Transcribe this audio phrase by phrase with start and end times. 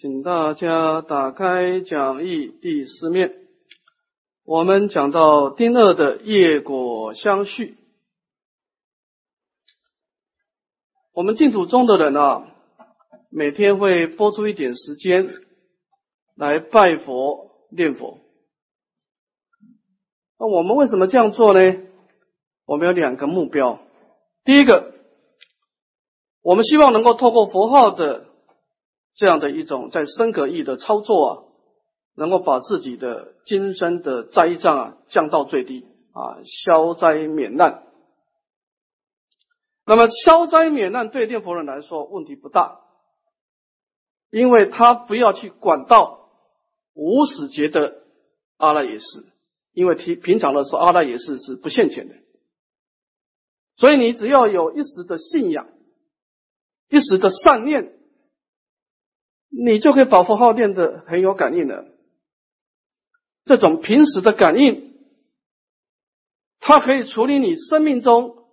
[0.00, 3.34] 请大家打开讲义第四面，
[4.46, 7.76] 我们讲到丁二的业果相续。
[11.12, 12.46] 我们净土中的人啊，
[13.30, 15.34] 每天会拨出一点时间
[16.34, 18.20] 来拜佛念佛。
[20.38, 21.76] 那我们为什么这样做呢？
[22.64, 23.78] 我们有两个目标。
[24.44, 24.94] 第一个，
[26.40, 28.29] 我们希望能够透过佛号的。
[29.14, 31.42] 这样的一种在身格意的操作啊，
[32.14, 37.86] 能够把自己的今生的灾障啊降到最低啊，消灾免难。
[39.84, 42.80] 那么消灾免难对念佛人来说问题不大，
[44.30, 46.30] 因为他不要去管到
[46.94, 48.04] 无始劫的
[48.56, 49.24] 阿赖耶识，
[49.72, 52.14] 因为平平常的时候阿赖耶识是不现前的，
[53.76, 55.66] 所以你只要有一时的信仰，
[56.88, 57.99] 一时的善念。
[59.50, 61.84] 你就可以把符号念得很有感应了。
[63.44, 64.94] 这种平时的感应，
[66.60, 68.44] 它可以处理你生命中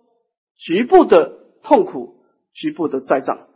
[0.56, 2.16] 局部的痛苦、
[2.52, 3.46] 局部的灾障。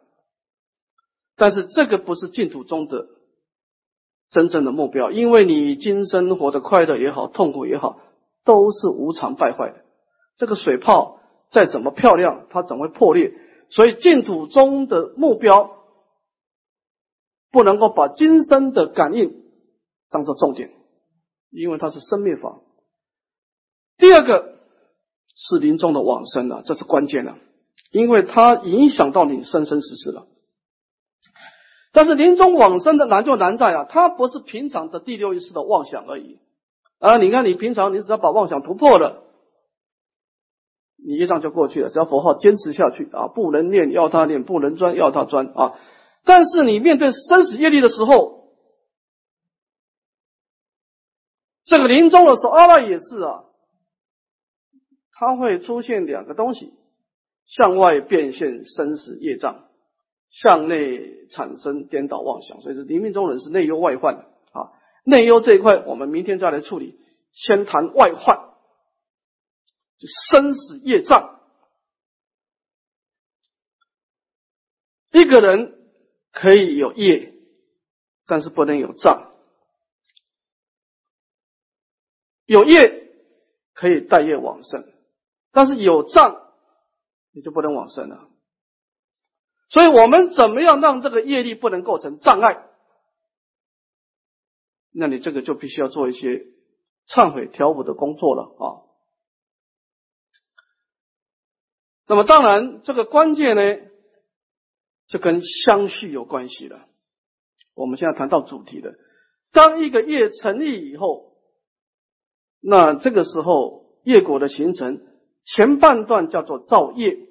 [1.34, 3.08] 但是这个不是净土中的
[4.30, 7.98] 真正的目标，因为你今生活的快乐也好、痛苦也好，
[8.44, 9.84] 都是无常败坏的。
[10.36, 11.18] 这个水泡
[11.50, 13.32] 再怎么漂亮，它总会破裂。
[13.70, 15.81] 所以净土中的目标。
[17.52, 19.42] 不能够把今生的感应
[20.10, 20.70] 当做重点，
[21.50, 22.58] 因为它是生灭法。
[23.98, 24.58] 第二个
[25.36, 27.36] 是临终的往生了，这是关键了，
[27.92, 30.26] 因为它影响到你生生世世了。
[31.92, 36.38] 但是临终往生的难就难在啊，它不是平常的第六意识的妄想而已
[36.98, 37.18] 啊。
[37.18, 39.24] 你看，你平常你只要把妄想突破了，
[40.96, 41.90] 你一仗就过去了。
[41.90, 45.74] 只要佛号坚持下去啊，不能念要他念，不能专要他专啊。
[46.24, 48.54] 但是你面对生死业力的时候，
[51.64, 53.44] 这个临终的时候，阿赖也是啊，
[55.12, 56.74] 它会出现两个东西：
[57.46, 59.68] 向外变现生死业障，
[60.30, 62.60] 向内产生颠倒妄想。
[62.60, 64.72] 所以，是临命中人是内忧外患啊。
[65.04, 67.00] 内忧这一块，我们明天再来处理。
[67.32, 68.36] 先谈外患，
[69.98, 71.40] 就生死业障，
[75.10, 75.81] 一个人。
[76.32, 77.34] 可以有业，
[78.26, 79.30] 但是不能有障。
[82.46, 83.12] 有业
[83.72, 84.84] 可以带业往生，
[85.52, 86.52] 但是有障
[87.30, 88.28] 你就不能往生了。
[89.68, 92.66] 所以我们怎么样让这个业力不能构成障碍？
[94.90, 96.46] 那你这个就必须要做一些
[97.06, 98.64] 忏悔调补的工作了啊。
[102.06, 103.91] 那么当然，这个关键呢？
[105.12, 106.86] 这跟相续有关系了。
[107.74, 108.94] 我们现在谈到主题的。
[109.50, 111.34] 当一个业成立以后，
[112.62, 115.02] 那这个时候业果的形成
[115.44, 117.28] 前半段叫做造业，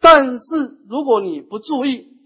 [0.00, 2.18] 但是如果你不注意，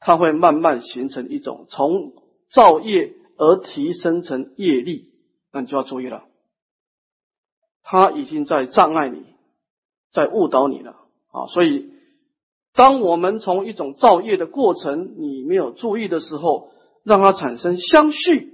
[0.00, 2.14] 它会慢慢形成一种从
[2.48, 5.12] 造业而提升成业力，
[5.52, 6.24] 那你就要注意了。
[7.82, 9.26] 它已经在障碍你，
[10.12, 10.92] 在误导你了
[11.30, 11.44] 啊！
[11.48, 11.97] 所以。
[12.78, 16.70] 当我们从一种造业的过程，你没有注意的时候，
[17.02, 18.52] 让它产生相续，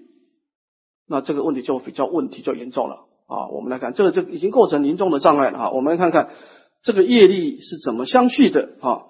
[1.07, 3.49] 那这个问题就比较问题就严重了啊！
[3.49, 5.71] 我们来看，这个就已经构成严重的障碍了哈。
[5.73, 6.35] 我们来看看
[6.83, 9.05] 这个业力是怎么相续的啊？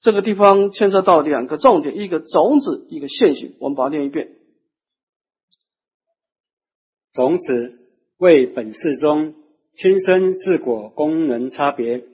[0.00, 3.56] 这个地方牵涉到两个重点，一个种子，一个现行。
[3.60, 4.38] 我们把它念一遍：
[7.12, 7.78] 种子
[8.16, 9.34] 为本世中
[9.74, 12.06] 亲生自果功能差别，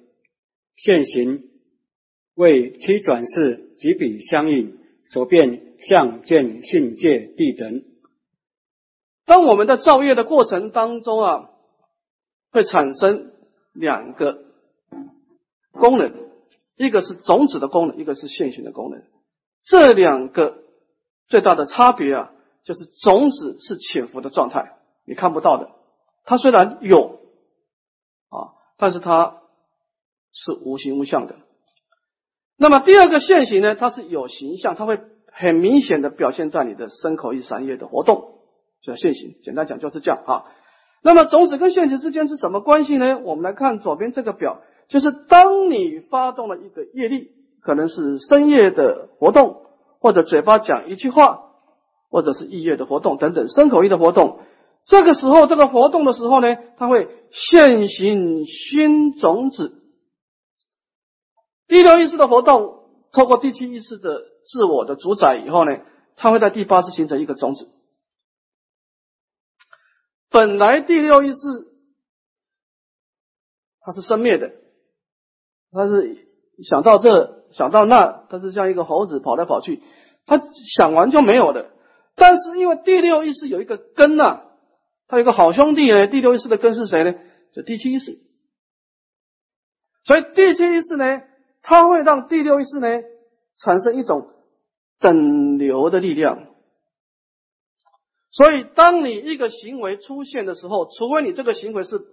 [0.75, 1.51] 现行。
[2.37, 7.83] 为七转世及彼相应所变相见性界地等。
[9.25, 11.51] 当我们的造业的过程当中啊，
[12.53, 13.33] 会产生
[13.73, 14.45] 两个
[15.73, 16.13] 功能，
[16.77, 19.03] 一个是种子的功能，一个是现行的功能。
[19.65, 20.59] 这两个
[21.28, 22.33] 最大的差别啊，
[22.65, 24.77] 就是种子是潜伏的状态，
[25.07, 25.71] 你看不到的。
[26.25, 27.19] 它虽然有
[28.28, 29.41] 啊，但是它
[30.33, 31.37] 是无形无相的。
[32.59, 34.99] 那么第二个现行呢，它是有形象，它会
[35.31, 38.39] 很明显的表现在你的身口意三业的活动，
[38.83, 39.35] 叫现行。
[39.43, 40.45] 简单讲就是这样啊。
[41.03, 43.19] 那么种子跟现行之间是什么关系呢？
[43.23, 47.29] 我们来看左边这个表，就是当你发动了一个业力，
[47.63, 49.63] 可能是深夜的活动，
[50.01, 51.41] 或者嘴巴讲一句话，
[52.11, 54.39] 或者是意业的活动等等，身口意的活动。
[54.85, 59.83] 这个时候，这个活动的时候呢，它会现行熏种子。
[61.68, 65.78] 第六意识的活动，透过第七意识的自我的主宰以后呢，
[66.15, 67.68] 它会在第八识形成一个种子。
[70.30, 71.36] 本来第六意识
[73.80, 74.53] 它是生灭的，
[75.72, 76.28] 它是
[76.63, 79.83] 想到这想到那，它是像一个猴子跑来跑去，
[80.27, 80.41] 它
[80.77, 81.71] 想完就没有的。
[82.15, 84.42] 但是因为第六意识有一个根呐，
[85.07, 86.07] 它有个好兄弟呢。
[86.07, 87.15] 第六意识的根是谁呢？
[87.53, 88.19] 就第七意识。
[90.04, 91.22] 所以第七意识呢，
[91.68, 92.86] 它会让第六意识呢
[93.57, 94.28] 产生一种
[95.01, 96.47] 等流的力量。
[98.30, 102.07] 所以，当你一个行为出现的时候，除非你这个行为是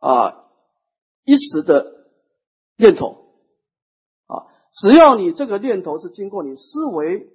[0.00, 0.46] 啊
[1.24, 1.86] 一时的
[2.76, 3.26] 念头
[4.26, 7.28] 啊，只要你这个念头是经过你思维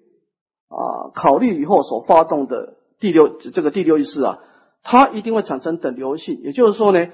[0.68, 4.39] 啊考虑以后所发动的第六这个第六意识啊，
[4.83, 6.42] 它一定会产生等流性。
[6.42, 7.07] 也就是说呢，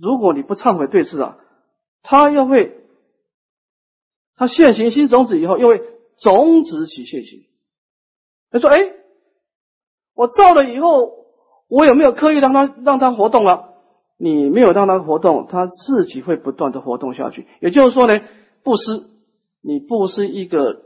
[0.00, 1.38] 如果你不忏悔对峙啊，
[2.02, 2.87] 它又会
[4.38, 5.82] 它现行新种子以后，又会
[6.16, 7.44] 种子起现行。
[8.50, 8.94] 他说：“哎。”
[10.14, 11.26] 我造了以后，
[11.68, 13.74] 我有没有刻意让它让它活动了？
[14.18, 17.46] 你没有让它活动，它自己会不断的活动下去。
[17.60, 18.20] 也就是说呢，
[18.64, 19.04] 布施，
[19.62, 20.82] 你布施一个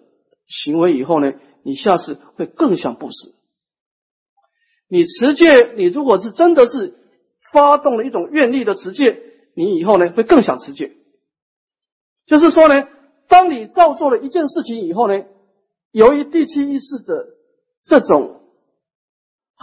[0.47, 1.33] 行为以后呢，
[1.63, 3.33] 你下次会更想布施。
[4.87, 6.95] 你持戒，你如果是真的是
[7.53, 9.19] 发动了一种愿力的持戒，
[9.55, 10.93] 你以后呢会更想持戒。
[12.27, 12.87] 就是说呢，
[13.33, 15.25] 当你造作了一件事情以后呢，
[15.91, 17.29] 由于第七意识的
[17.85, 18.41] 这种。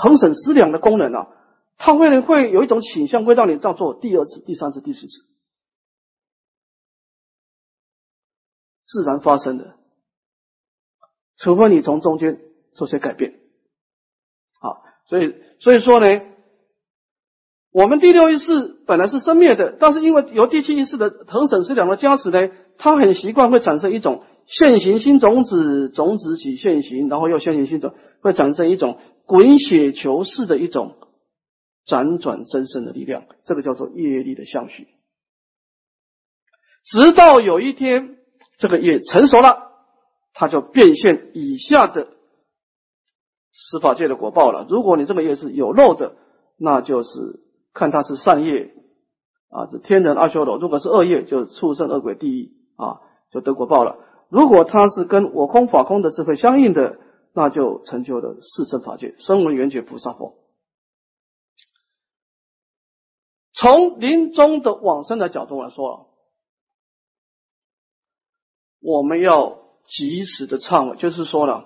[0.01, 1.27] 恒审思量的功能啊，
[1.77, 5.25] 它会会有一种倾向，会让你这样做第二次、第三次、第四次，
[8.85, 9.75] 自然发生的，
[11.35, 12.39] 除非你从中间
[12.71, 13.41] 做些改变。
[14.61, 16.21] 好，所以所以说呢，
[17.71, 22.39] 我们第六意识本来是生灭的，但是因为由第七意识的恒审思量的加持呢，
[22.79, 28.97] 它很习惯会产生一种现行新种子，种子起现行，然后又现行新种，会产生一种。
[29.29, 30.95] 滚雪球式的一种
[31.85, 34.87] 辗转增生的力量，这个叫做业力的相续。
[36.83, 38.17] 直到有一天，
[38.57, 39.69] 这个业成熟了，
[40.33, 42.07] 它就变现以下的
[43.53, 44.65] 司法界的果报了。
[44.67, 46.15] 如果你这个业是有漏的，
[46.57, 47.11] 那就是
[47.75, 48.73] 看它是善业
[49.49, 53.97] 啊，是天人阿修罗；如果是恶业，就是畜生恶鬼地狱啊，就得果报了。
[54.29, 56.99] 如果它是跟我空法空的智慧相应的。
[57.31, 60.35] 那就成就了四圣法界，声闻缘觉菩萨佛。
[63.53, 66.09] 从临终的往生的角度来说，
[68.81, 71.65] 我们要及时的忏悔，就是说呢，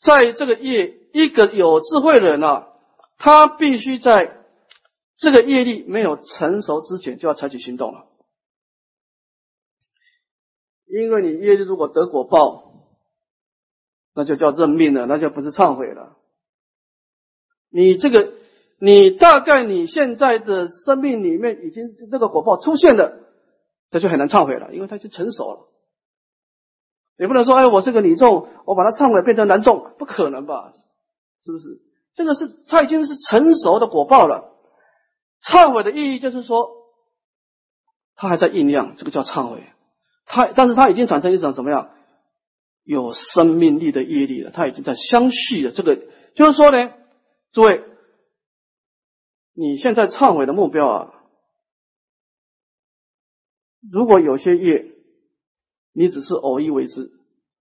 [0.00, 2.68] 在这个业，一个有智慧的人啊，
[3.18, 4.44] 他必须在
[5.16, 8.06] 这个业力没有成熟之前，就要采取行动了，
[10.86, 12.64] 因为你业力如果得果报。
[14.18, 16.16] 那就叫认命了，那就不是忏悔了。
[17.68, 18.32] 你这个，
[18.78, 23.12] 你大概你现在的生命里面已经这个果报出现了，
[23.90, 25.68] 这就很难忏悔了，因为它已经成熟了。
[27.18, 30.72] 也不能说，哎，我是个女众，我把它忏悔变成男众，不可能吧？
[31.44, 31.82] 是不是？
[32.14, 34.56] 这个是它已经是成熟的果报了。
[35.42, 36.70] 忏悔的意义就是说，
[38.14, 39.62] 它还在酝酿，这个叫忏悔。
[40.26, 41.90] 它，但是它已经产生一种怎么样？
[42.84, 45.72] 有生命力的业力了，它已经在相续了。
[45.72, 45.96] 这个
[46.36, 46.92] 就是说呢，
[47.50, 47.82] 诸位，
[49.54, 51.12] 你现在忏悔的目标啊，
[53.90, 54.92] 如果有些业
[55.92, 57.10] 你只是偶一为之，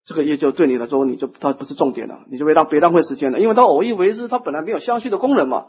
[0.05, 5.67] 这个业就对你来说，你就它不是重点了，你就别浪别浪费时间了，因为它偶一为之，它本来没有相续的功能嘛。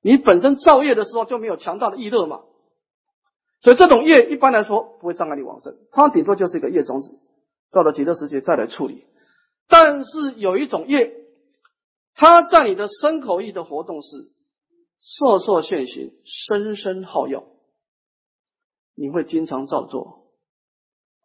[0.00, 2.40] 你本身造业的时候就没有强大的意乐嘛，
[3.62, 7.18] 所以这种业一般来说不会障碍你往生，它顶多就是一个业种子。
[7.72, 9.04] 到了极乐世界再来处理，
[9.68, 11.12] 但是有一种业，
[12.14, 14.30] 它在你的身口意的活动是
[15.02, 17.44] 烁烁现行，声声耗药，
[18.94, 20.28] 你会经常照做，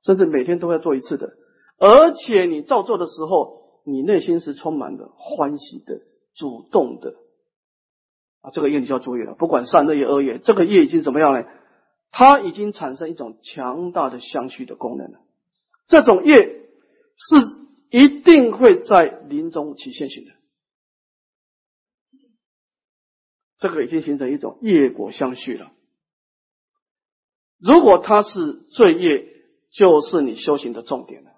[0.03, 1.37] 甚至每天都要做一次的，
[1.77, 6.01] 而且你照做的时候，你内心是充满了欢喜的、
[6.33, 7.13] 主动的
[8.41, 11.47] 啊，这个业你就要注意了，不管善恶业、恶业，这个业已经怎么样呢？
[12.11, 15.19] 它已经产生一种强大的相续的功能了。
[15.87, 16.65] 这种业
[17.15, 17.35] 是
[17.89, 20.31] 一定会在临终起现行的，
[23.57, 25.71] 这个已经形成一种业果相续了。
[27.57, 29.27] 如果它是罪业，
[29.69, 31.31] 就是你修行的重点了。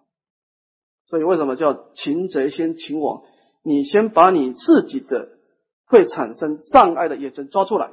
[1.06, 3.24] 所以为什么叫擒贼先擒王？
[3.62, 5.38] 你先把你自己的
[5.86, 7.92] 会产生障碍的业真抓出来，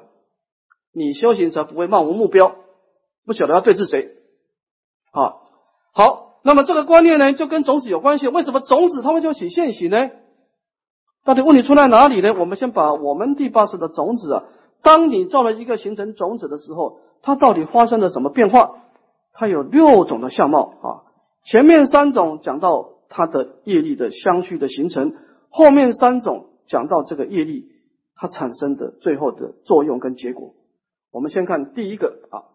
[0.92, 2.56] 你修行才不会漫无目标，
[3.26, 4.16] 不晓得要对治谁。
[5.12, 5.34] 啊，
[5.92, 6.28] 好。
[6.42, 8.26] 那么这个观念呢，就跟种子有关系。
[8.26, 10.08] 为什么种子它会就起现行呢？
[11.22, 12.32] 到底问题出在哪里呢？
[12.32, 14.44] 我们先把我们第八识的种子啊，
[14.80, 18.70] 当你造了一个形成种子的时候，它到底发生了什么变化？
[19.34, 20.88] 它有六种的相貌啊。
[21.44, 25.12] 前面三种讲到它的业力的相续的形成，
[25.50, 27.66] 后面三种讲到这个业力
[28.16, 30.54] 它产生的最后的作用跟结果。
[31.12, 32.48] 我们先看第一个啊，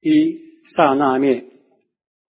[0.00, 1.44] 一刹那灭，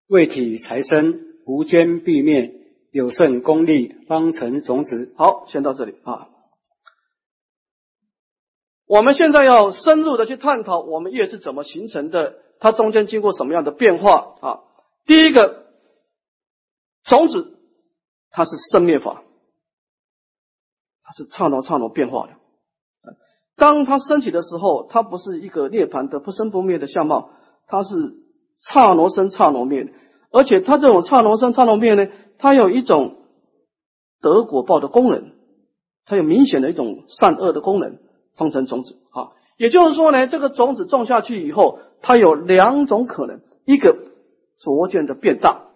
[0.06, 2.54] 未体财生，无间必灭。
[2.90, 5.14] 有胜功力，方成种子。
[5.18, 6.28] 好，先到这里啊。
[8.86, 14.60] 我们现在要深入的去探讨我们业是怎么形成的，它中间经过什么样的变化啊？
[15.04, 15.66] 第一个，
[17.04, 17.58] 种子
[18.30, 19.22] 它是生灭法，
[21.02, 22.32] 它是刹那刹那变化的。
[23.54, 27.32] 当它升起的时候，它不是一个涅盘的不生不灭的相貌，
[27.68, 28.16] 它是
[28.56, 29.92] 刹那生刹那灭，
[30.32, 32.10] 而且它这种刹那生刹那灭呢？
[32.38, 33.16] 它有一种
[34.20, 35.32] 得果报的功能，
[36.04, 37.98] 它有明显的一种善恶的功能，
[38.34, 39.32] 方成种子啊。
[39.56, 43.96] 也就是说呢，这个种子种下去以后，它有两种可能：一个
[44.58, 45.72] 逐渐的变大；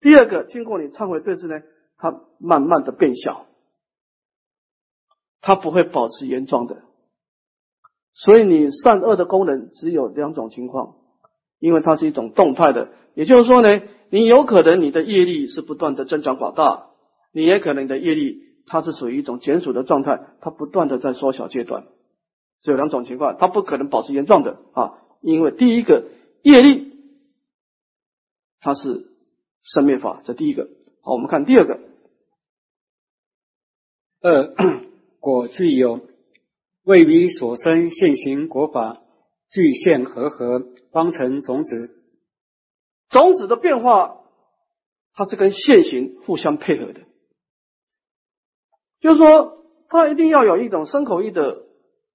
[0.00, 1.62] 第二个，经过你忏悔对治呢，
[1.96, 3.46] 它慢慢的变小，
[5.40, 6.82] 它不会保持原状的。
[8.24, 10.96] 所以你善恶的功能只有两种情况，
[11.58, 12.88] 因为它是一种动态的。
[13.14, 13.80] 也就是说呢。
[14.12, 16.88] 你有可能你的业力是不断的增长广大，
[17.32, 21.86] 你也可能你的业力它是属于一种减损的状态，它不断的在缩小阶段，
[22.60, 24.98] 只有两种情况，它不可能保持原状的啊。
[25.20, 26.06] 因为第一个
[26.42, 26.92] 业力
[28.58, 29.06] 它是
[29.62, 30.68] 生灭法，这第一个。
[31.02, 31.78] 好，我们看第二个，
[34.22, 34.52] 二
[35.20, 36.00] 果具有
[36.84, 39.00] 为彼所生现行国法
[39.50, 41.96] 具现和合方成种子。
[43.08, 44.20] 种子的变化，
[45.14, 47.00] 它是跟现行互相配合的，
[49.00, 51.64] 就是说，它一定要有一种生口意的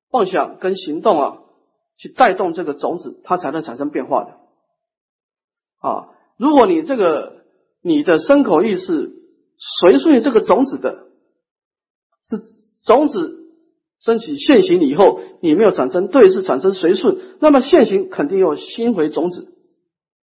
[0.09, 1.37] 妄想跟行动啊，
[1.97, 4.39] 去带动这个种子，它才能产生变化的。
[5.79, 7.43] 啊，如果你这个
[7.81, 9.11] 你的生口意是
[9.57, 11.07] 随顺这个种子的，
[12.23, 12.41] 是
[12.85, 13.44] 种子
[14.01, 19.47] 升起现行以后，你没有产生对，是产生随顺，那么现行肯定又心回种子。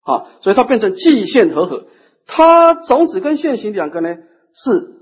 [0.02, 1.86] 啊，所以它变成既现合合，
[2.26, 4.14] 它种子跟现行两个呢
[4.54, 4.94] 是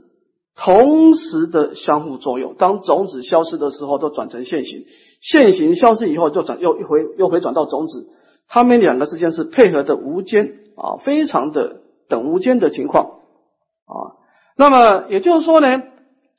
[0.57, 2.55] 同时的相互作用。
[2.57, 4.85] 当种子消失的时候，都转成现行；
[5.21, 8.09] 现行消失以后，就转又回又回转到种子。
[8.49, 13.05] 它们两个之间是配合的无间啊，非常的等无间的情况
[13.85, 14.17] 啊。
[14.57, 15.83] 那么也就是说呢，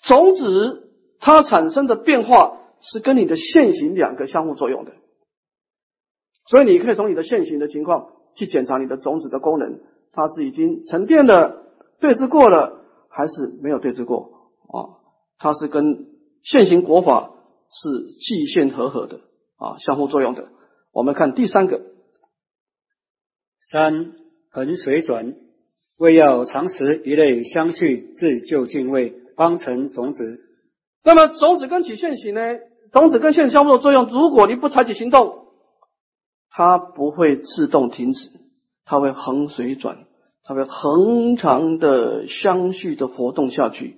[0.01, 0.84] 种子
[1.19, 4.91] 它产生的变化是跟你的现行两个相互作用的。
[6.47, 8.11] 所以你可以从你的现行的情况。
[8.37, 9.79] 去检查你的种子的功能，
[10.11, 11.63] 它是已经沉淀的
[12.01, 14.99] 对峙过了，还是没有对峙过啊？
[15.37, 16.05] 它是跟
[16.43, 17.31] 现行国法
[17.69, 19.21] 是既现合合的
[19.55, 20.49] 啊，相互作用的。
[20.91, 21.79] 我们看第三个，
[23.61, 24.11] 三
[24.51, 25.33] 恒水转，
[25.97, 30.44] 为要常识一类相续自就进位，方成种子。
[31.05, 32.41] 那么种子跟起现行呢？
[32.91, 35.45] 种子跟现相互的作用，如果你不采取行动。
[36.49, 38.31] 它不会自动停止，
[38.85, 40.07] 它会横水转，
[40.43, 43.97] 它会恒长的相续的活动下去，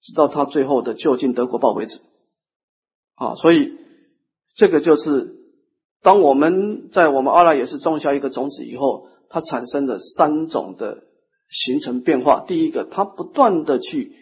[0.00, 2.00] 直到它最后的就近德国报为止。
[3.16, 3.78] 啊，所以
[4.54, 5.34] 这个就是
[6.02, 11.02] 当我们在我们阿赖耶识种下一个种子以后，它产生的三种的
[11.50, 12.40] 形成变化。
[12.40, 14.16] 第一个，它不断的去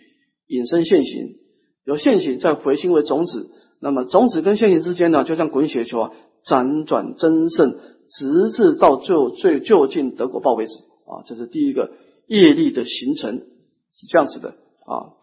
[0.49, 1.37] 引申现行，
[1.85, 6.11] 由现行再回心为种子，那么种子跟现行之间呢，就像滚雪球啊。
[6.45, 10.73] 辗转增盛，直至到最后最就近得果报为止
[11.07, 11.23] 啊！
[11.25, 11.93] 这是第一个
[12.27, 15.15] 业力的形成是这样子的啊。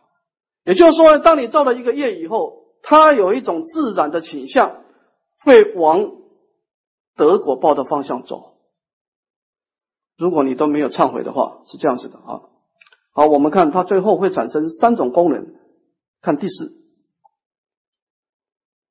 [0.63, 4.77] 也就是说，当你造了一个业以后，它有一种自然的倾向，
[5.43, 6.09] 会往
[7.17, 8.53] 得果报的方向走。
[10.17, 12.47] 如果你都没有忏悔的话，是这样子的啊。
[13.11, 15.53] 好，我们看它最后会产生三种功能，
[16.21, 16.73] 看第四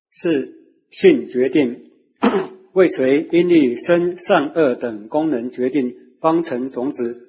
[0.09, 0.53] 是
[0.89, 1.89] 性决定。
[2.71, 7.27] 为谁因力生善恶等功能决定方成种子。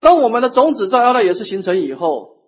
[0.00, 2.38] 当我们的种子在阿赖耶识形成以后，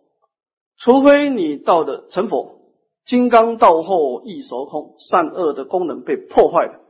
[0.77, 2.61] 除非你到的成佛，
[3.07, 6.81] 金刚道后一熟空，善恶的功能被破坏了。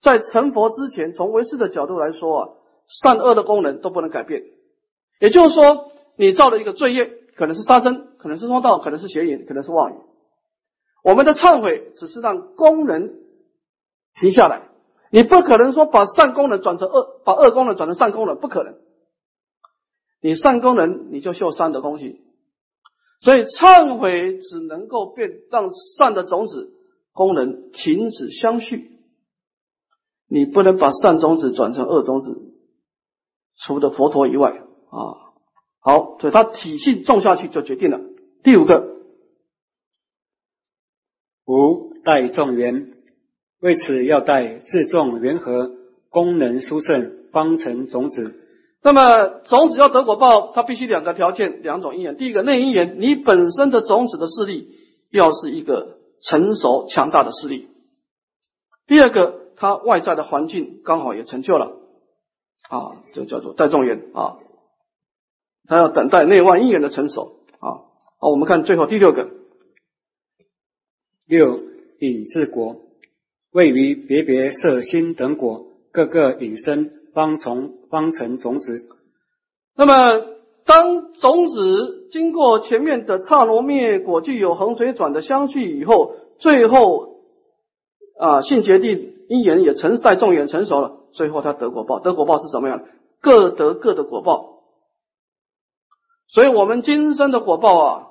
[0.00, 2.48] 在成佛之前，从唯识的角度来说啊，
[2.86, 4.44] 善恶的功能都不能改变。
[5.18, 9.94] 也就是说，你造了一个罪业，可能是杀生，可能是说道，可能是邪淫，可能是妄语。
[11.04, 13.26] 我们的忏悔只是让功能。
[14.20, 14.68] 停下来，
[15.12, 18.74] 你不可能说把善功能转成恶，把恶功能转成善功能，不可能。
[20.20, 22.20] 你善功能你就修善的东西，
[23.20, 26.72] 所以忏悔只能够变让善的种子
[27.12, 28.98] 功能停止相续，
[30.28, 32.36] 你不能把善种子转成恶种子，
[33.60, 35.30] 除了佛陀以外啊。
[35.80, 38.00] 好，所以它体系种下去就决定了。
[38.42, 38.96] 第五个，
[41.46, 42.92] 五带众缘，
[43.60, 45.72] 为此要带自众缘和，
[46.08, 48.34] 功能殊胜，方成种子。
[48.80, 52.16] 那么种子要得果报，它必须两个条件，两种因缘。
[52.16, 54.70] 第一个内因缘，你本身的种子的势力
[55.10, 57.66] 要是一个成熟强大的势力；
[58.86, 61.76] 第二个，它外在的环境刚好也成就了
[62.70, 64.36] 啊，这叫做带众缘啊。
[65.66, 67.37] 他要等待内外因缘的成熟！
[68.20, 69.28] 好，我们看最后第六个，
[71.24, 71.60] 六
[72.00, 72.76] 引治国，
[73.52, 78.88] 位于别别色心等果，各个引生方从方成种子。
[79.76, 79.94] 那么，
[80.64, 87.20] 当种子经过前面的刹罗灭果，具有横水转的相续以后，最后
[88.18, 92.00] 啊性决定因缘也成在众缘成熟了，最后他得果报。
[92.00, 92.86] 得果报是什么样的？
[93.20, 94.64] 各得各的果报。
[96.26, 98.07] 所以，我们今生的果报啊，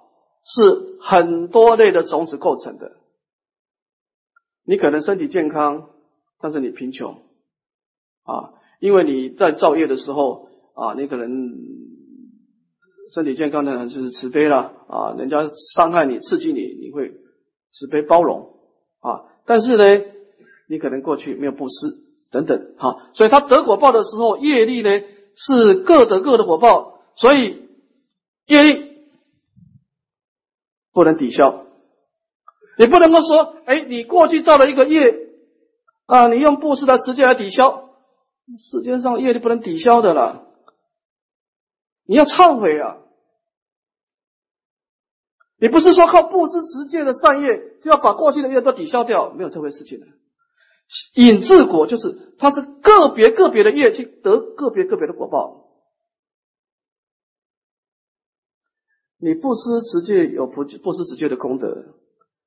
[0.49, 2.97] 是很多类的种子构成的。
[4.65, 5.89] 你可能身体健康，
[6.39, 7.23] 但是你贫穷
[8.23, 11.29] 啊，因为你在造业的时候啊，你可能
[13.13, 17.11] 身体健康的人就是慈悲了啊，人家伤害你、刺激你，你会
[17.73, 18.53] 慈悲包容
[19.01, 19.25] 啊。
[19.45, 20.05] 但是呢，
[20.69, 21.73] 你可能过去没有布施
[22.31, 25.01] 等等，哈，所以他得果报的时候，业力呢
[25.35, 27.67] 是各得各的果报，所以。
[28.49, 28.86] 业力
[30.97, 31.67] 不能抵消，
[32.75, 35.29] 你不能够说，哎，你过去造了一个业
[36.07, 37.91] 啊，你用布施的时间来抵消，
[38.71, 40.47] 世界上业力不能抵消的了，
[42.07, 42.97] 你要忏悔啊！
[45.59, 50.07] 你不是说靠布施持戒的善业就要把过去的业都抵消掉，没有这回事情的。
[51.13, 55.66] 引智果就是它是个别个别的业去得个别个别的果报。
[59.19, 61.85] 你不施持戒有不不施持戒的功德，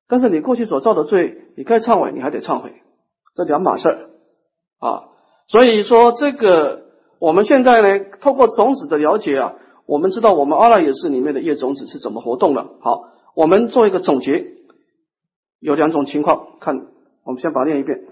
[0.06, 2.72] 但是你过去所造的罪，你该忏悔，你还得忏悔，
[3.34, 4.10] 这两码事儿
[4.78, 5.08] 啊。
[5.48, 6.84] 所以说，这个
[7.18, 12.68] 我们现在呢，透过种子的了解啊，我们知道我们阿赖耶识里面的业种子是怎么活动的。
[12.80, 13.02] 好，
[13.34, 14.52] 我们做一个总结，
[15.58, 16.76] 有两种情况，看
[17.24, 18.06] 我们先把它念一遍：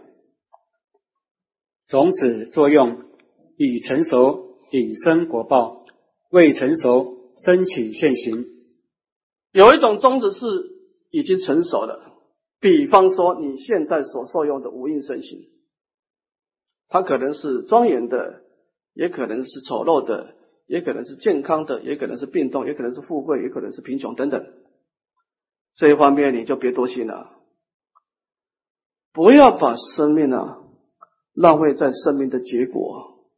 [1.87, 3.05] 种子作用
[3.57, 5.85] 已成熟，引生果报；
[6.31, 7.18] 未成熟。
[7.45, 8.47] 申请现行，
[9.53, 10.47] 有一种宗旨是
[11.11, 12.01] 已经成熟的，
[12.59, 15.49] 比方说你现在所受用的无印身形，
[16.89, 18.43] 它可能是庄严的，
[18.93, 20.35] 也可能是丑陋的，
[20.67, 24.45] 也可能是健康的，也可能是病痛，也可能是富贵，也可能是贫穷等等。
[25.75, 27.41] 这一方面你就别多心了，
[29.13, 30.59] 不要把生命啊
[31.35, 33.29] 浪费在生命的结果，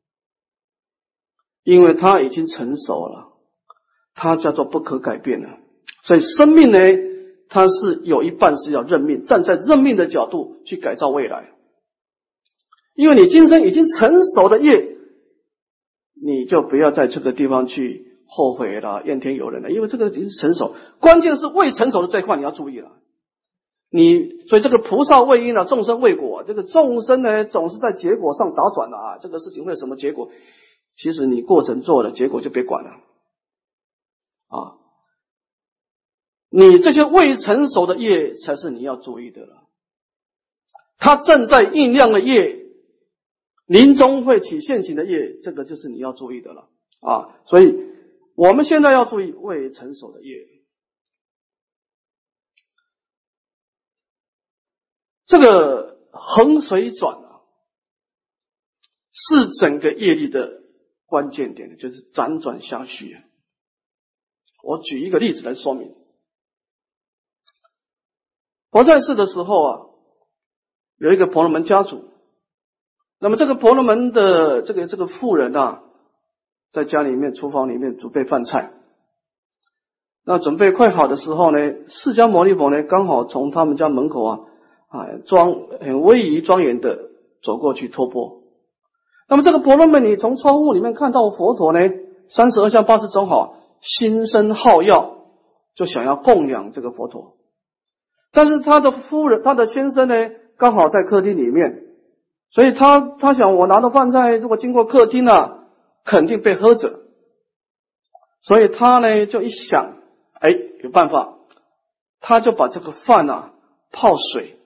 [1.64, 3.29] 因为它已经成熟了。
[4.14, 5.48] 它叫做不可改变的，
[6.02, 6.78] 所以生命呢，
[7.48, 11.50] 它是有一半是要认命，站在认命的角度去改造未来。
[12.94, 14.96] 因为你今生已经成熟的业，
[16.22, 20.74] 你就不要在这个地方去后悔了、怨天尤人了，因为这个已经成熟。
[21.00, 22.90] 关键是未成熟的这一块你要注意了。
[23.90, 30.30] 你所以这个菩萨为因啊，众生为果，这个众生呢总是在结果上打转的啊，这个事情会有什么结果？
[30.94, 32.90] 其实你过程做了，结果就别管了。
[34.50, 34.76] 啊，
[36.50, 39.68] 你这些未成熟的业才是你要注意的了。
[40.98, 42.66] 它正在酝酿的业，
[43.64, 46.68] 临终会起现行的业，这个就是你要注意的了。
[47.00, 47.74] 啊，所以
[48.34, 50.46] 我们现在要注意未成熟的业。
[55.26, 57.40] 这个横水转啊，
[59.12, 60.60] 是整个业力的
[61.06, 63.22] 关键点，就是辗转相续啊。
[64.62, 65.94] 我举一个例子来说明。
[68.70, 69.80] 佛在世的时候啊，
[70.98, 72.04] 有一个婆罗门家族。
[73.18, 75.82] 那么这个婆罗门的这个这个妇人啊，
[76.72, 78.72] 在家里面厨房里面准备饭菜。
[80.24, 84.40] 那准备快好的时候呢，释迦牟尼佛呢刚好从他们家门口啊
[84.88, 87.10] 啊庄很威仪庄严的
[87.42, 88.42] 走过去托钵。
[89.28, 91.80] 那么这个婆罗门，你从窗户里面看到佛陀呢，
[92.28, 93.56] 三十二相八十种好。
[93.80, 95.16] 心生好药，
[95.74, 97.36] 就想要供养这个佛陀，
[98.32, 100.14] 但是他的夫人、他的先生呢，
[100.56, 101.84] 刚好在客厅里面
[102.50, 105.64] 所以他他想，我拿的饭菜如果经过客厅啊，
[106.04, 107.00] 肯定被喝着。
[108.42, 109.98] 所以他呢就一想，
[110.40, 110.50] 哎，
[110.82, 111.36] 有办法，
[112.20, 113.52] 他就把这个饭啊
[113.92, 114.58] 泡水，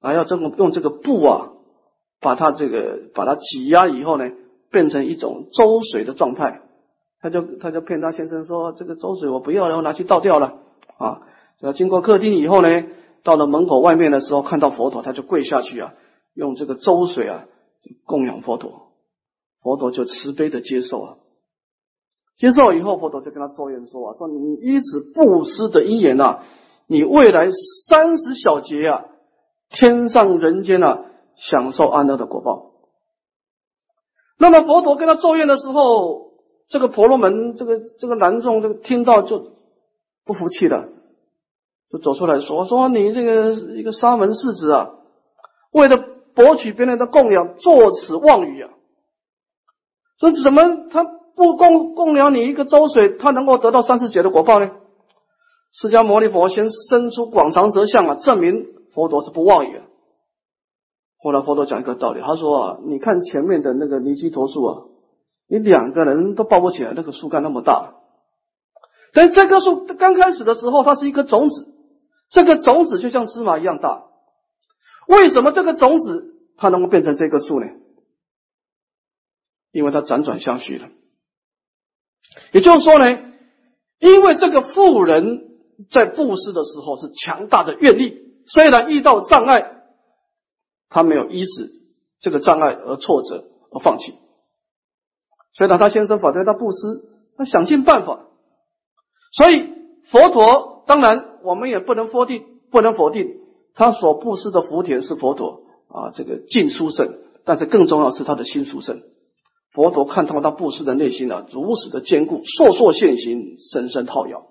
[0.00, 1.50] 啊要这么用这个布啊，
[2.20, 4.30] 把它这个把它挤压以后呢，
[4.70, 6.62] 变成一种粥水的状态。
[7.20, 10.58] 他就他就骗他先生说，这个粥水我不要了，我拿去倒掉了
[10.98, 11.22] 啊。
[11.60, 12.68] 要经过客厅以后呢，
[13.22, 15.94] 到了门口外面的时候，看到佛陀，他就跪下去啊。
[16.32, 17.44] 用这个粥水啊
[18.06, 18.92] 供养佛陀，
[19.60, 21.16] 佛陀就慈悲的接受啊。
[22.36, 26.40] 接受以后，佛陀就跟他作愿说啊：说你依此布施的因缘呐，
[26.86, 27.50] 你未来
[27.88, 29.04] 三十小劫啊，
[29.68, 31.04] 天上人间啊，
[31.36, 32.70] 享受安乐的果报。
[34.38, 36.29] 那么佛陀跟他作愿的时候，
[36.70, 39.50] 这个婆罗门这个这个男众这个听到就
[40.24, 40.88] 不服气了，
[41.90, 44.90] 就走出来说：说你这个一个沙门世子啊，
[45.72, 45.98] 为了
[46.34, 48.70] 博取别人的供养，作此妄语啊！
[50.20, 51.02] 说怎么他
[51.34, 54.70] 不供供养你一个周水，他能够得到三世劫的果报呢？
[55.72, 59.80] 释迦牟尼佛先伸出广长舌相啊，证明佛陀是不妄语。
[61.18, 64.82] 后来佛陀讲一个道理，他说啊，你看前面的那个尼基陀树啊，
[65.50, 67.96] 你两个人都抱不起来，那个树干那么大。
[69.12, 71.66] 但这棵树刚开始的时候，它是一颗种子，
[72.28, 74.04] 这个种子就像芝麻一样大。
[75.08, 77.66] 为什么这个种子它能够变成这棵树呢？
[79.72, 80.88] 因为它辗转相续了。
[82.52, 83.18] 也就是说呢，
[83.98, 85.48] 因为这个富人
[85.90, 89.82] 在布施的时候是强大的愿力，虽然遇到障碍，
[90.88, 91.72] 他没有依止
[92.20, 94.14] 这个障碍而挫折而放弃。
[95.54, 96.78] 所以呢他先生反对他布施，
[97.36, 98.26] 他想尽办法。
[99.32, 99.72] 所以
[100.10, 103.38] 佛陀当然我们也不能否定，不能否定。
[103.74, 109.02] 他所布施的福田是佛陀啊，这个净殊胜，但是更重要是他的心殊胜。
[109.72, 114.48] 佛陀看透他布施的内心啊，如此的坚固，烁烁现行，深深套摇。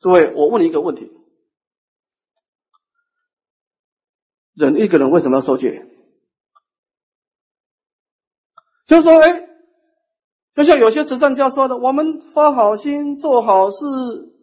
[0.00, 1.12] 诸位，我问你一个问题：
[4.54, 5.86] 人一个人为什么要受戒？
[8.92, 9.48] 就是说，哎，
[10.54, 13.78] 就像有些慈善家说的，我们发好心，做好事，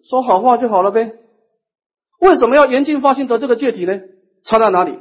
[0.10, 1.14] 说好话就好了呗。
[2.20, 4.02] 为什么要严禁发心得这个戒体呢？
[4.44, 4.98] 差在哪里？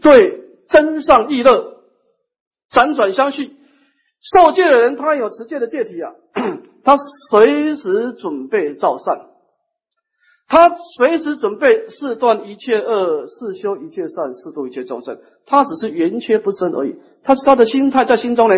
[0.00, 1.82] 对真上意乐，
[2.70, 3.56] 辗转相续。
[4.20, 6.12] 受戒的人，他有持戒的戒体啊，
[6.84, 6.96] 他
[7.28, 9.31] 随时准备造善，
[10.52, 15.18] 他随时准备四断一切恶，四修一切善，四度一切众生。
[15.46, 16.96] 他只是圆缺不生而已。
[17.22, 18.56] 他是他的心态在心中呢，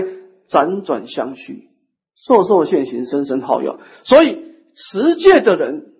[0.48, 1.68] 辗转相续，
[2.16, 3.78] 受受现行，生生耗药。
[4.02, 4.42] 所以
[4.74, 5.92] 持戒的人。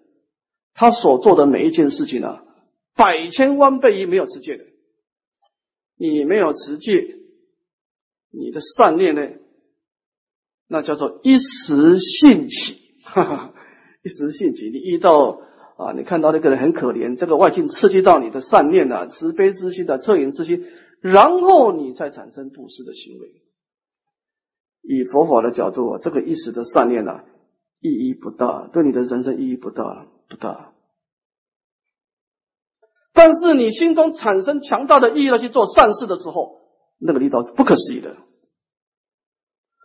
[0.75, 2.41] 他所做的每一件事情呢，
[2.97, 4.65] 百千万倍于没有持戒的。
[5.97, 7.19] 你没有持戒，
[8.33, 9.29] 你的善念呢，
[10.67, 13.55] 那叫做一时兴起，哈哈，
[14.03, 14.69] 一时兴起。
[14.71, 15.39] 你遇到
[15.77, 20.65] 啊，你看到那个人很可怜，这个外境刺激到你的善念啊，慈悲之心的恻隐之心，
[21.01, 23.43] 然后你再产生布施的行为。
[24.83, 27.21] 以佛法的角度，这个一时的善念呢，
[27.81, 30.07] 意义不大，对你的人生意义不大。
[30.27, 30.73] 不大，
[33.13, 36.63] 但是你心中产生强大的意愿去做善事的时候，
[36.99, 38.17] 那个力道是不可思议的。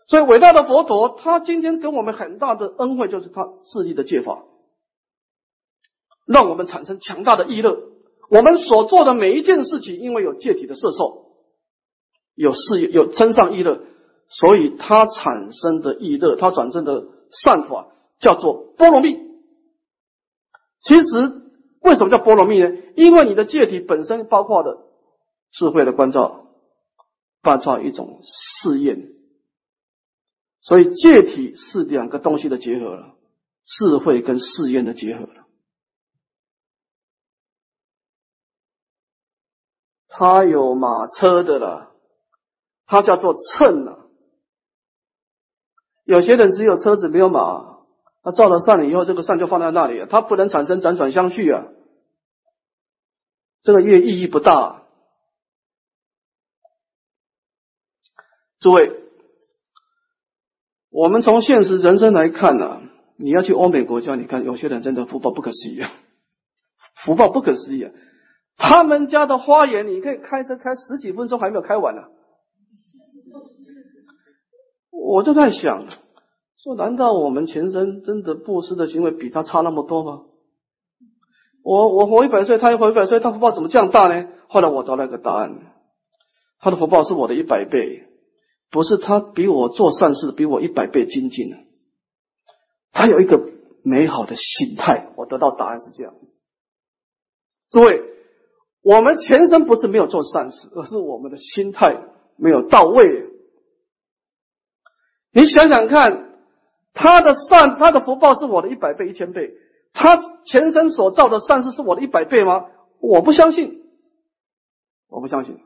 [0.07, 4.45] 所以伟大的佛陀，他今天给我们很大的恩惠，就是他自立的戒法，
[6.29, 7.75] 让我们产生强大的意乐。
[8.29, 11.31] 我们所做的每一件事情，因为有戒体的摄受，
[12.35, 13.81] 有事业，有增上意乐，
[14.27, 17.87] 所以它产生的意乐，它转生的善法
[18.19, 19.17] 叫做波罗蜜。
[20.79, 21.41] 其实，
[21.81, 22.71] 为什么叫波罗蜜呢？
[22.95, 24.77] 因为你的戒体本身包括的
[25.51, 26.45] 智慧的关照，
[27.41, 28.21] 包括一种
[28.61, 29.09] 试验，
[30.61, 33.15] 所以戒体是两个东西的结合了，
[33.63, 35.47] 智慧跟试验的结合了。
[40.19, 41.91] 他有马车的了，
[42.85, 44.09] 他叫做秤了。
[46.03, 47.79] 有些人只有车子没有马。
[48.21, 51.67] 他造了善以后，这个善就放在那里，他不能产生辗转相续啊。
[53.61, 54.83] 这个业意义不大。
[58.59, 58.91] 诸位，
[60.89, 62.81] 我们从现实人生来看呢，
[63.15, 65.89] 你要去欧美国家，你看有些人真的福报不可思议啊，
[67.05, 67.93] 福报不可思议啊。
[68.59, 72.03] 他们家的花园，你可以开车开十几分钟还没有开完呢。
[74.91, 75.87] 我就在想。
[76.61, 80.23] 说，难道我们前生真的布施的行为比他差那么多吗？
[81.63, 84.27] 我我活一百岁，他也活一百岁，他福报怎么这样大呢？
[84.49, 85.57] 后来我得了一个答案，
[86.59, 88.09] 他的福报是我的一百倍，
[88.69, 91.49] 不是他比我做善事比我一百倍精进
[92.91, 93.39] 他有一个
[93.83, 96.13] 美好的心态，我得到答案是这样。
[97.71, 98.03] 诸位，
[98.89, 101.95] 我们前生不是没有做善事，而是我们的心态
[102.37, 103.29] 没有到位。
[105.31, 106.39] 你想想看，
[106.93, 109.53] 他的善，他的福报是我的一百倍、一千倍。
[109.93, 112.65] 他前生所造的善事是我的一百倍吗？
[112.99, 113.83] 我不相信，
[115.07, 115.59] 我不相信。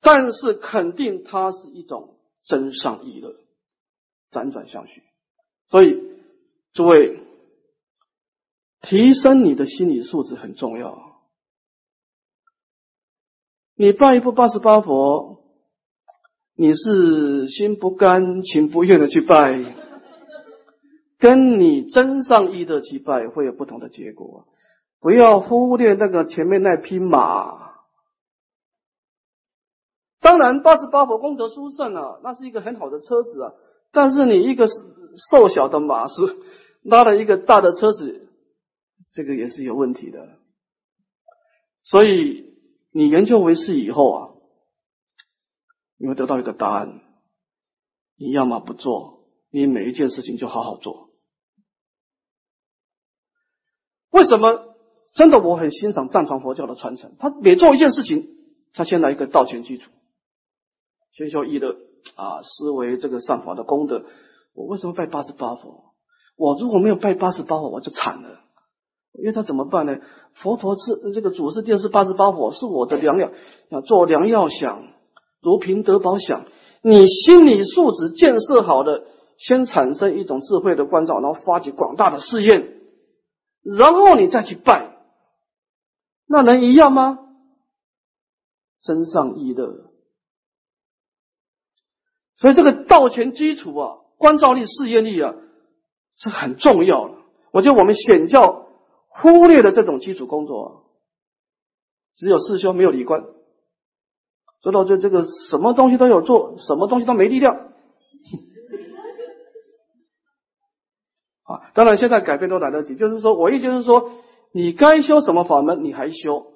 [0.00, 3.36] 但是肯定它是一种真善意乐，
[4.32, 5.04] 辗转相续。
[5.68, 6.02] 所以，
[6.72, 7.20] 诸位，
[8.80, 11.09] 提升你的心理素质很重要。
[13.80, 15.38] 你拜一部八十八佛，
[16.54, 19.74] 你是心不甘情不愿的去拜。
[21.18, 24.44] 跟你真上意的去拜会有不同的结果，
[25.00, 27.70] 不要忽略那个前面那匹马。
[30.20, 33.52] 当然，八十八佛功德殊胜啊，那是一个很好的车子啊。
[33.92, 36.20] 但是你一个瘦小的马是
[36.84, 38.28] 拉了一个大的车子，
[39.14, 40.28] 这个也是有问题的。
[41.82, 42.49] 所以
[42.92, 44.30] 你研究为师以后啊，
[45.96, 47.00] 你会得到一个答案：
[48.16, 51.10] 你要么不做，你每一件事情就好好做。
[54.10, 54.74] 为什么
[55.14, 57.14] 真的我很欣赏藏传佛教的传承？
[57.18, 58.28] 他每做一件事情，
[58.72, 59.90] 他先来一个道前基础，
[61.12, 61.76] 先修一的
[62.16, 64.04] 啊，思维这个上法的功德。
[64.52, 65.94] 我为什么拜八十八佛？
[66.36, 68.40] 我如果没有拜八十八佛，我就惨了。
[69.12, 69.98] 因为他怎么办呢？
[70.34, 73.30] 佛陀是这个祖师殿是八十八佛，是我的良药，
[73.68, 74.84] 要做良药想，
[75.42, 76.46] 如凭德宝想。
[76.82, 79.04] 你心理素质建设好的，
[79.36, 82.80] 先产生一种智慧的关照，然后发起广大的试验。
[83.62, 84.96] 然后你再去拜，
[86.26, 87.18] 那能一样吗？
[88.80, 89.68] 真上一的，
[92.34, 95.34] 所以这个道前基础啊，观照力、试验力啊，
[96.16, 97.16] 是很重要的。
[97.52, 98.69] 我觉得我们显教
[99.12, 100.70] 忽略了这种基础工作，啊，
[102.16, 103.24] 只有四修没有理观，
[104.62, 107.54] 知道这这个什么东西都有做，什么东西都没力量。
[111.42, 112.94] 啊，当然，现在改变都来得及。
[112.94, 114.12] 就是说我意思是说，
[114.52, 116.52] 你该修什么法门，你还修，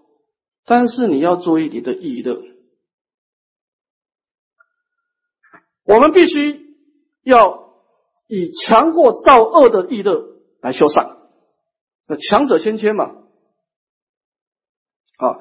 [0.64, 2.40] 但是你要注意你的意乐。
[5.84, 6.76] 我们必须
[7.24, 7.74] 要
[8.28, 11.13] 以强过造恶的意乐来修善，
[12.06, 13.04] 那强者先迁嘛。
[15.18, 15.38] 啊，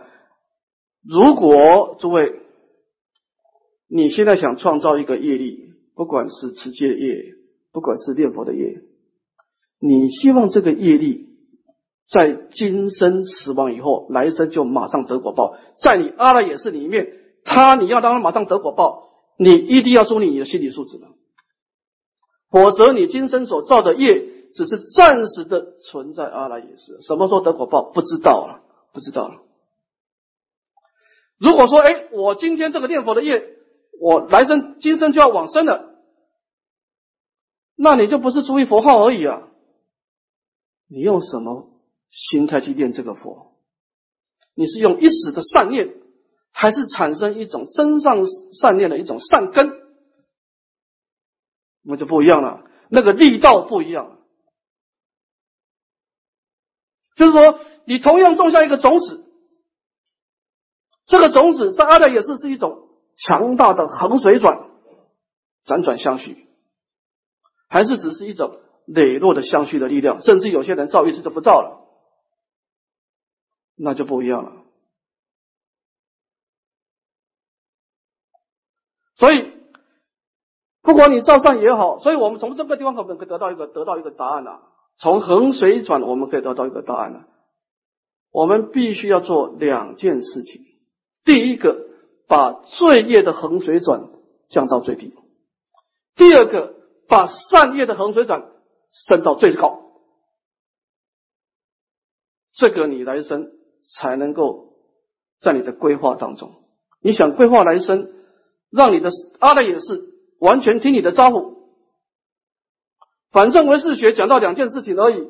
[1.04, 2.41] 如果诸位
[3.88, 7.34] 你现在想创造一个业力，不管是持戒业，
[7.71, 8.82] 不管是念佛的业。
[9.80, 11.28] 你希望这个业力
[12.08, 15.58] 在今生死亡以后，来生就马上得果报。
[15.76, 17.08] 在你阿赖耶识里面，
[17.43, 20.97] 他你要让他马上得果报，你一定要注意你的心理素质，
[22.49, 28.62] 否则你今生所造的业只是暂时的存在阿赖耶识，什么时候得果报不知道了，
[28.94, 29.42] 不知道了。
[31.39, 33.58] 如果说，哎，我今天这个念佛的业，
[34.00, 35.96] 我来生今生就要往生了，
[37.76, 39.50] 那你就不是出于佛号而已啊。
[40.88, 41.72] 你用什么
[42.10, 43.58] 心态去念这个佛？
[44.54, 45.96] 你是用一时的善念，
[46.52, 48.26] 还是产生一种真上
[48.62, 49.82] 善念的一种善根？
[51.82, 54.20] 那就不一样了，那个力道不一样。
[57.15, 59.23] 就是说，你同样种下一个种子，
[61.06, 64.69] 这个种子在阿赖耶识是一种强大的横水转，
[65.65, 66.47] 辗转相续，
[67.67, 68.60] 还是只是一种？
[68.86, 71.88] 磊落的相续的力量，甚至有些人造一次就不造了，
[73.78, 74.52] 那就不一样了。
[79.15, 79.54] 所以，
[80.82, 84.73] 不管你造善也好，所以我们从这个地方可能可以得到一个得到一个答案了。
[85.04, 87.28] 从横水转，我们可以得到一个答案了。
[88.32, 90.62] 我们必须要做两件事情：
[91.26, 91.78] 第一个，
[92.30, 94.10] 把罪业的横水转
[94.48, 95.10] 降到最低；
[96.16, 96.76] 第二个，
[97.10, 98.50] 把善业的横水转。
[99.08, 99.92] 升到最高，
[102.54, 103.52] 这个你来生
[103.96, 104.76] 才能够
[105.42, 106.63] 在你的规划当中。
[107.02, 108.13] 你想规划来生，
[108.70, 111.62] 让你的阿赖耶识完全听你的招呼。
[113.34, 115.28] 反正唯识学讲到两件事情而已，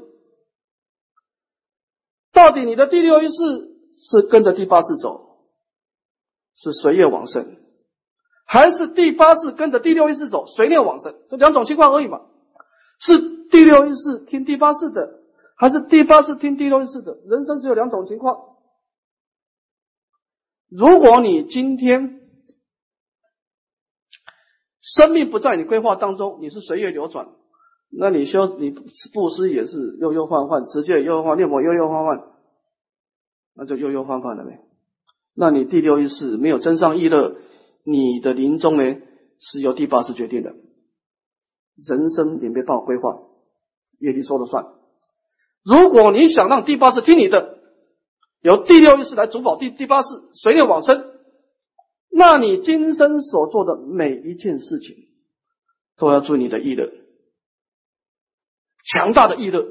[2.31, 3.33] 到底你的第六意识
[4.11, 5.39] 是跟着第八识走，
[6.55, 7.57] 是随业往生，
[8.45, 11.15] 还是第八识跟着第六意识走，随念往生？
[11.29, 12.21] 这两种情况而已嘛，
[12.99, 13.33] 是。
[13.53, 15.19] 第六意识听第八识的，
[15.55, 17.13] 还是第八世听第六意识的？
[17.27, 18.55] 人生只有两种情况。
[20.71, 22.19] 如果你今天
[24.81, 27.29] 生命不在你规划当中，你是随业流转，
[27.95, 28.71] 那你修你
[29.13, 32.23] 布施也是悠悠换换，持戒悠悠换，念佛悠悠换换，
[33.55, 34.59] 那就悠悠换换了呗。
[35.35, 37.35] 那你第六意识没有真上意乐，
[37.83, 38.97] 你的临终呢
[39.39, 40.55] 是由第八识决定的。
[41.75, 43.19] 人生也没办法规划，
[43.99, 44.65] 业力说了算。
[45.63, 47.57] 如果你想让第八识听你的，
[48.41, 51.05] 由第六意识来主保第第八识随念往生，
[52.11, 54.95] 那你今生所做的每一件事情，
[55.97, 56.91] 都要注意你的意乐，
[58.83, 59.65] 强大的意乐，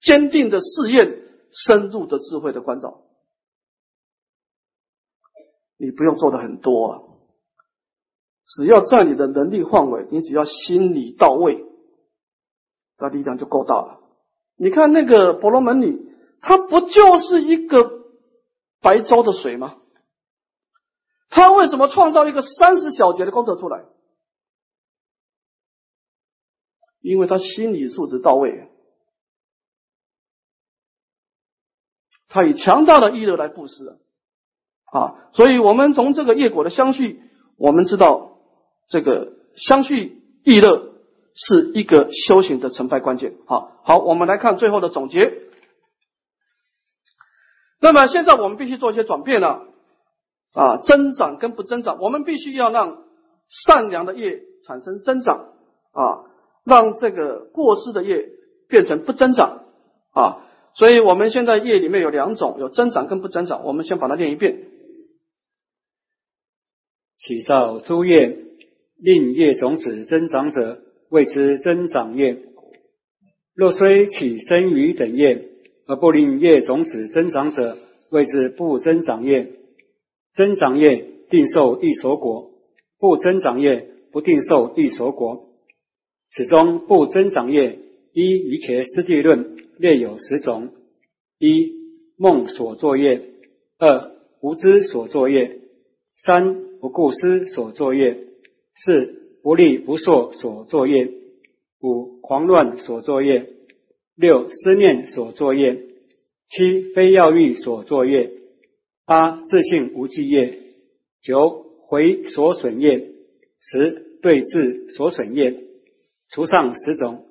[0.00, 3.02] 坚定的誓愿，深入的智慧的关照。
[5.78, 7.02] 你不用做的很多啊，
[8.46, 11.64] 只要在你的能力范围，你只要心理到位，
[12.98, 14.00] 那力量就够大了。
[14.56, 17.90] 你看那个婆罗门女，她不就是一个
[18.80, 19.76] 白粥的水吗？
[21.28, 23.84] 她为什么创造一个三十小节的功德出来？
[27.00, 28.68] 因为他心理素质到位，
[32.28, 33.98] 他以强大的意乐来布施。
[34.92, 37.20] 啊，所以我们从这个业果的相续，
[37.58, 38.38] 我们知道
[38.88, 40.94] 这个相续意乐
[41.34, 43.34] 是一个修行的成败关键。
[43.46, 45.42] 好，好，我们来看最后的总结。
[47.80, 49.66] 那么现在我们必须做一些转变了
[50.54, 53.04] 啊，增长跟不增长，我们必须要让
[53.48, 55.52] 善良的业产生增长
[55.92, 56.24] 啊，
[56.66, 58.28] 让这个过失的业
[58.68, 59.64] 变成不增长
[60.10, 60.42] 啊。
[60.74, 63.64] 所以我们现在业里面有两种，有增长跟不增长。
[63.64, 64.64] 我们先把它念一遍。
[67.18, 68.36] 起造诸业，
[68.98, 72.42] 令业种子增长者，谓之增长业。
[73.54, 75.48] 若虽起生于等业，
[75.86, 77.78] 而不令业种子增长者，
[78.10, 79.52] 谓之不增长业。
[80.34, 82.50] 增长业定受一所果，
[82.98, 85.45] 不增长业不定受一所果。
[86.30, 87.78] 此中不增长业，
[88.12, 90.70] 依《一切师地论》略有十种：
[91.38, 91.72] 一、
[92.16, 93.20] 梦所作业；
[93.78, 95.60] 二、无知所作业；
[96.16, 98.24] 三、不顾思所作业，
[98.74, 101.10] 四不利不受所作业，
[101.80, 103.50] 五狂乱所作业，
[104.16, 105.84] 六思念所作业，
[106.48, 108.32] 七非要欲所作业，
[109.06, 110.58] 八自信无记业，
[111.22, 113.10] 九回所损业，
[113.60, 115.65] 十对治所损业。
[116.30, 117.24] 除上十种，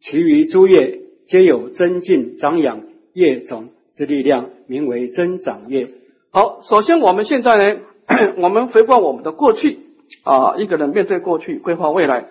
[0.00, 5.88] 其余诸业皆有增进长养业种之力量，名为增长业。
[6.30, 7.80] 好，首先我们现在呢。
[8.38, 9.78] 我们回观我们的过去
[10.24, 12.30] 啊，一个人面对过去，规划未来。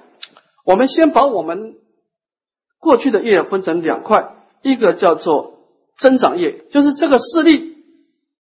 [0.66, 1.76] 我们先把我们
[2.78, 5.60] 过去的业分成两块，一个叫做
[5.98, 7.78] 增长业，就是这个势力，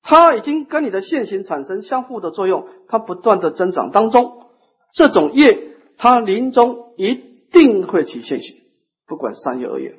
[0.01, 4.47] 它已经跟你的现行产生相互的作用，它不断的增长当中，
[4.91, 5.68] 这种业
[5.99, 7.13] 它临终一
[7.51, 8.57] 定会起现行，
[9.05, 9.95] 不管善业恶业，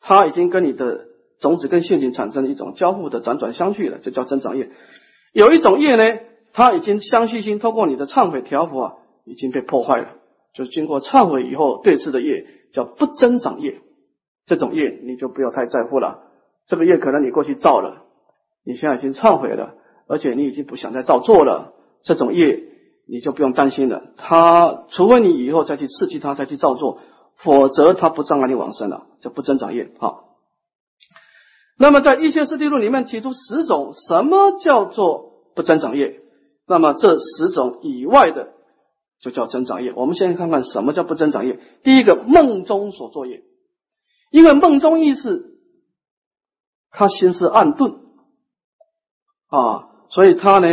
[0.00, 1.04] 它已经跟你的
[1.38, 4.70] 种子跟现行产生了一种交互的辗转相续了，这叫增长业。
[5.34, 6.20] 有一种业呢，
[6.54, 8.94] 它已经相续心透过你的忏悔调伏啊，
[9.26, 10.16] 已经被破坏了。
[10.54, 13.82] 就经过忏悔以后对峙的业，叫不增长业。
[14.46, 16.22] 这种业你就不要太在乎了。
[16.66, 18.06] 这个业可能你过去造了，
[18.64, 19.74] 你现在已经忏悔了，
[20.08, 21.74] 而且你已经不想再造作了。
[22.02, 22.64] 这种业
[23.10, 24.12] 你就不用担心了。
[24.16, 27.00] 他除非你以后再去刺激他，再去造作，
[27.36, 29.92] 否则他不障碍你往生了，就不增长业。
[29.98, 30.28] 好。
[31.76, 36.20] 那么在一切四谛论里面提出十种什么叫做不增长业？
[36.66, 38.52] 那么这十种以外的
[39.18, 39.92] 就叫增长业。
[39.96, 41.58] 我们先看看什么叫不增长业。
[41.82, 43.42] 第一个梦中所作业，
[44.30, 45.58] 因为梦中意识
[46.90, 47.96] 他心思暗钝
[49.48, 50.68] 啊，所以他呢，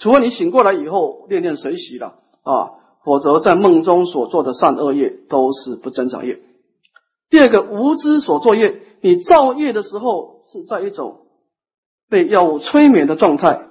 [0.00, 2.72] 除了你醒过来以后念念随喜了啊，
[3.04, 6.40] 否则在梦中所做的善恶业都是不增长业。
[7.30, 10.40] 第二个无知所作业，你造业的时候。
[10.52, 11.18] 是在一种
[12.08, 13.68] 被药物催眠的状态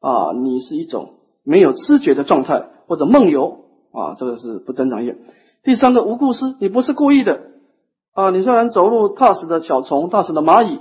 [0.00, 1.14] 啊，你是一种
[1.44, 5.16] 没有知觉的状态或者梦游啊，这个是不增长业。
[5.62, 7.40] 第三个无故事，你不是故意的
[8.12, 10.80] 啊，你虽然走路踏实的小虫、踏实的蚂蚁，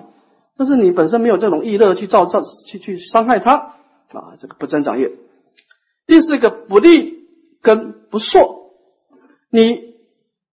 [0.58, 3.76] 但是你本身没有这种意乐去造造去去伤害它
[4.18, 5.12] 啊，这个不增长业。
[6.08, 7.28] 第四个不利
[7.62, 8.72] 跟不硕，
[9.52, 9.96] 你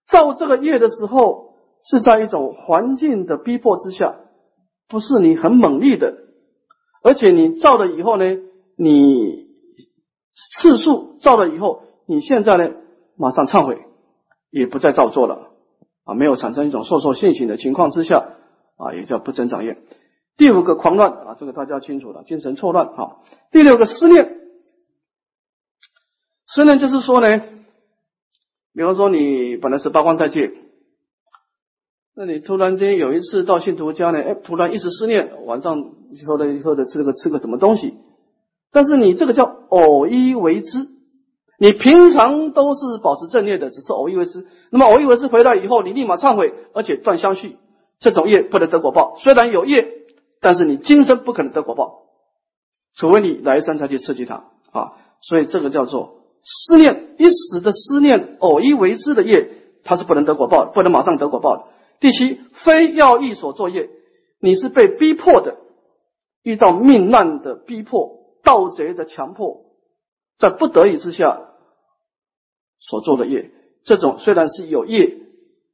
[0.09, 4.17] 造这个业的时候是在一种环境的逼迫之下。
[4.87, 6.15] 不是你很猛力的，
[7.03, 8.25] 而且你造了以后呢，
[8.77, 9.47] 你
[10.61, 12.71] 次数造了以后，你现在呢
[13.17, 13.87] 马上忏悔，
[14.51, 15.53] 也不再造作了
[16.05, 18.37] 啊，没有产生一种受受现行的情况之下
[18.77, 19.79] 啊，也叫不增长业。
[20.37, 23.17] 第五个狂乱啊，这个大家清楚了，精神错乱啊。
[23.51, 24.41] 第六个思念，
[26.47, 27.41] 思念就是说呢，
[28.75, 30.53] 比方说你本来是八关斋戒，
[32.17, 35.93] 那你突然间有一次到信徒家呢，哎，突然一时思念，晚上
[36.27, 37.95] 喝了喝的吃个吃个什么东西，
[38.73, 40.95] 但是你这个叫偶一为之。
[41.57, 44.45] 你平常都是保持正念的，只是偶一为之。
[44.71, 47.57] 那么偶一为之回来以后，你立马忏悔，而且断相续，
[48.01, 49.17] 这种业不能得果报。
[49.21, 50.04] 虽然有业，
[50.45, 52.03] 但是你今生不可能得果报，
[52.95, 54.93] 除非你来生才去刺激他啊。
[55.23, 59.49] 所以这个叫做思念一时的思念，偶一为之的业，
[59.85, 61.65] 它是不能得果报，不能马上得果报的。
[61.99, 63.89] 第七，非要义所作业，
[64.39, 65.57] 你是被逼迫的，
[66.43, 69.63] 遇到命难的逼迫，盗贼的强迫。
[70.39, 71.41] 在不得已之下
[72.81, 73.51] 所做的业，
[73.83, 75.17] 这种虽然是有业，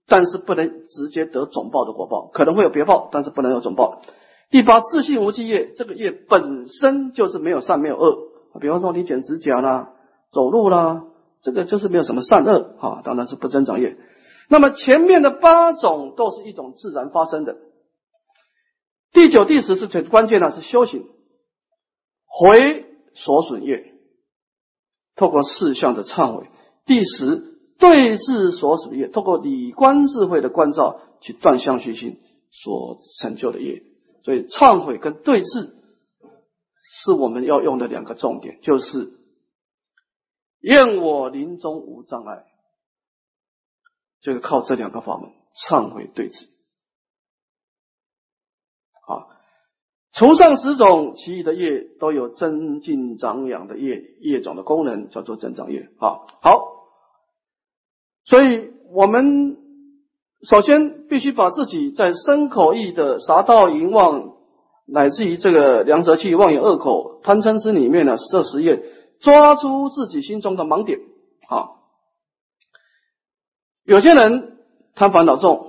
[0.06, 4.02] 但是不能直接得总报的果报，可能会有别报，但是不能有总报。
[4.50, 8.30] 第八，自信无记业，这个业本身就是没有善没有恶。
[8.60, 9.92] 比方说你剪指甲啦、
[10.32, 11.04] 走路啦，
[11.40, 13.96] 这个就是没有什么善恶啊，当然是不增长业。
[14.48, 17.56] 那么前面的八种都是一种自然发生的。
[19.12, 21.06] 第九、第十是最关键的，是修行
[22.26, 23.94] 回所损业。
[25.14, 26.48] 透过四项的忏悔，
[26.86, 32.18] 第十对治所损业，透过理观智慧的关照去断相续心
[32.50, 33.84] 所成就的业。
[34.22, 35.74] 所以忏悔跟对治
[36.82, 39.12] 是我们要用的两个重点，就是
[40.60, 42.44] 愿我临终无障碍，
[44.20, 46.48] 就是靠这两个法门忏悔对治。
[50.12, 55.88] 除上十种其余的业，都有增进长养的业业种的功能，叫做增长业。
[55.98, 56.88] 啊，好，
[58.24, 59.56] 所以我们
[60.42, 64.32] 首先必须把自己在身口意的杀盗淫妄，
[64.86, 68.82] 乃至于这个良舌气、妄言恶口、贪嗔痴里面呢，这十业
[69.20, 70.98] 抓出自己心中的盲点。
[71.48, 71.76] 啊，
[73.84, 74.58] 有些人
[74.94, 75.68] 贪烦恼重。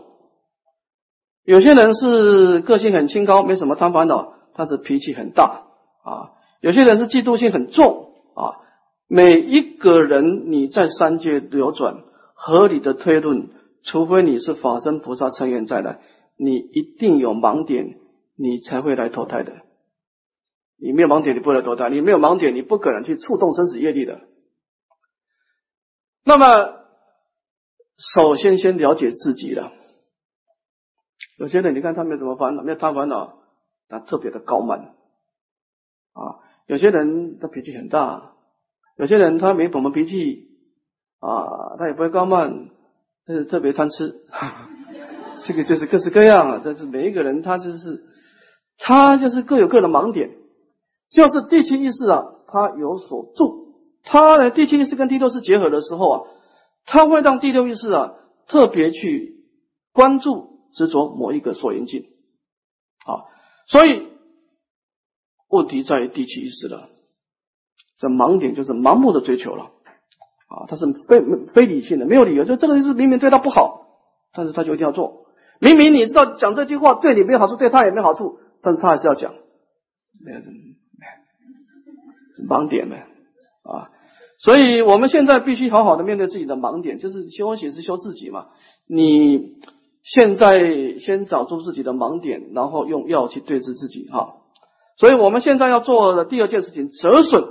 [1.43, 5.63] 有些人是个性很清高，没什么贪烦恼，但是脾气很大
[6.03, 6.32] 啊。
[6.61, 8.61] 有些人是嫉妒心很重啊。
[9.07, 12.03] 每一个人你在三界流转，
[12.36, 13.49] 合理的推论，
[13.84, 15.99] 除非你是法身菩萨成缘再来，
[16.38, 17.99] 你一定有盲点，
[18.36, 19.61] 你才会来投胎的。
[20.77, 24.21] 你没有盲点，你不会来投胎；你没有盲点，你不可能去触动生死业力的。
[26.23, 26.86] 那么，
[27.97, 29.71] 首先先了解自己了。
[31.38, 33.39] 有些人，你看他没什么烦恼，没有贪烦恼，
[33.88, 34.95] 他特别的高慢
[36.13, 36.41] 啊。
[36.67, 38.34] 有些人他脾气很大，
[38.97, 40.47] 有些人他没什么脾气
[41.19, 42.69] 啊，他也不会高慢，
[43.26, 44.15] 但是特别贪吃。
[45.45, 46.61] 这个就是各式各样啊。
[46.63, 48.03] 这是每一个人，他就是
[48.78, 50.38] 他就是各有各的盲点。
[51.09, 56.22] 就是第七意识啊，他有所住，他的第七意识跟第六识结合的时候啊，
[56.86, 58.13] 他会让第六意识啊
[58.47, 59.43] 特别去
[59.93, 60.49] 关注。
[60.74, 62.05] 执着某一个所缘境，
[63.05, 63.28] 啊，
[63.67, 64.07] 所以
[65.49, 66.88] 问题在于第七意识了。
[67.97, 69.74] 这盲点就是盲目的追求了，
[70.51, 71.21] 啊，他是非
[71.53, 72.43] 非理性的，没有理由。
[72.43, 73.87] 就这个意思明明对他不好，
[74.33, 75.25] 但是他就一定要做。
[75.59, 79.33] 明明你知道讲这句话对你没有好处，对他也没好处，但是他还是要讲。
[82.47, 83.07] 盲点呗，
[83.63, 83.89] 啊，
[84.39, 88.47] 所以我们现在必须好好的面对自己的盲点，就是修行是修自己嘛，
[88.87, 89.55] 你。
[90.03, 94.37] 现在先找出自己的盲点，然后用药去对治自己哈。
[94.97, 97.43] 所以我们现在要做的第二件事情，折损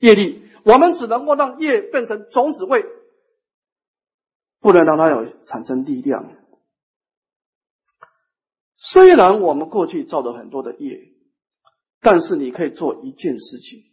[0.00, 0.42] 业力。
[0.68, 2.84] 我们只能够让业变成种子位，
[4.60, 6.26] 不能让它有产生力量。
[8.76, 11.00] 虽然我们过去造了很多的业，
[12.02, 13.84] 但是你可以做一件事情，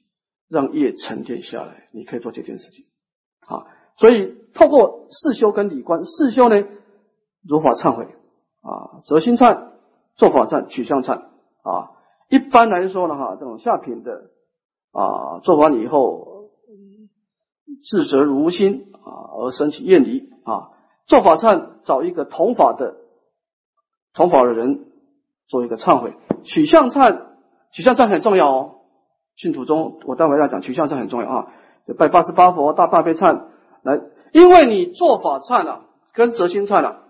[0.49, 1.87] 让业沉淀下来。
[1.93, 2.85] 你可以做这件事情
[3.47, 3.63] 啊。
[3.97, 6.61] 所以透过四修跟理观，四修呢。
[7.47, 9.73] 如法忏悔啊，择心忏、
[10.15, 11.91] 做法忏、取向忏啊。
[12.27, 14.31] 一般来说呢，哈，这种下品的
[14.91, 16.34] 啊，做完以后
[17.83, 20.71] 自责如心啊，而生起厌离啊。
[21.05, 22.95] 做法忏找一个同法的
[24.13, 24.87] 同法的人
[25.47, 26.15] 做一个忏悔。
[26.43, 27.27] 取向忏，
[27.71, 28.75] 取向忏很重要哦。
[29.35, 31.53] 信徒中，我待会要讲取向忏很重要啊。
[31.97, 33.47] 拜八十八佛大大悲忏
[33.83, 34.01] 来，
[34.31, 37.01] 因为你做法忏啊，跟择心忏啊。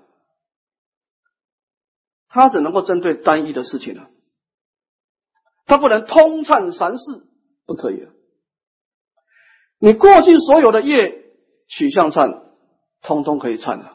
[2.28, 4.10] 他只能够针对单一的事情了，
[5.66, 7.26] 他不能通忏三世，
[7.66, 8.10] 不可以。
[9.80, 11.26] 你过去所有的业
[11.68, 12.42] 取向忏，
[13.02, 13.92] 通通可以忏的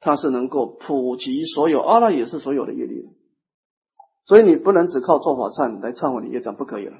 [0.00, 3.08] 它是能够普及所有阿赖耶识所有的业力的。
[4.24, 6.98] 所以你不能只靠做法忏来忏悔你业障，不可以了，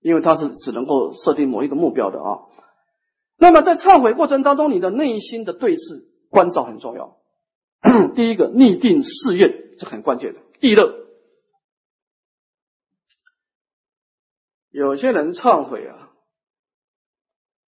[0.00, 2.40] 因为它是只能够设定某一个目标的啊。
[3.38, 7.16] 那么在忏悔过程当中，你的内心的对峙关照很重要。
[8.14, 10.40] 第一个逆定誓愿，这很关键的。
[10.60, 11.03] 意乐，
[14.74, 16.10] 有些人忏悔啊，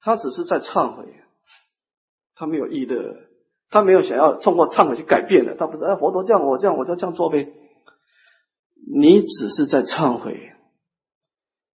[0.01, 1.05] 他只是在忏悔，
[2.35, 3.15] 他没有意的，
[3.71, 7.55] 他没有想要通过忏悔去改变的，他不是哎，佛陀这样，我这样，我就这样做呗。
[8.93, 10.51] 你只是在忏悔，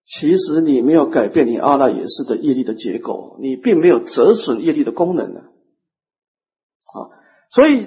[0.04, 5.40] 其实你没有改变你阿赖耶识的业力的结构，你并没有折损业力的功能呢。
[5.40, 7.08] 啊，
[7.48, 7.86] 所以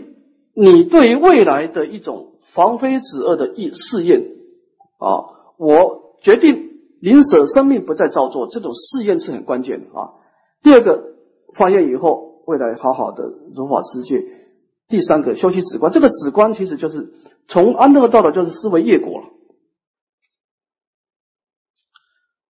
[0.55, 4.21] 你对于未来的一种防非止恶的意试验
[4.97, 6.64] 啊，我决定
[7.05, 10.09] 临舍生命不再造作，这种试验是很关键的啊。
[10.63, 11.13] 第二个
[11.53, 14.23] 发愿以后，未来好好的如法持戒。
[14.87, 17.13] 第三个修习止观，这个止观其实就是。
[17.47, 19.27] 从安乐道的，就是思维业果了。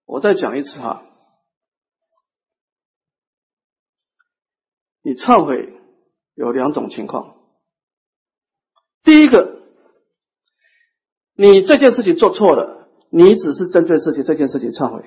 [0.06, 1.04] 我再讲一次哈，
[5.04, 5.74] 你忏悔
[6.34, 7.36] 有两种情况。
[9.04, 9.60] 第一个，
[11.36, 12.85] 你这件事情做错了，
[13.16, 15.06] 你只是针对事情这件事情忏悔。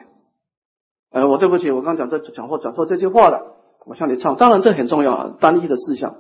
[1.11, 4.35] 呃，我对不起，我刚讲这讲错讲错这句话了，我向你忏。
[4.37, 6.17] 当然这很重要啊，单一的事项，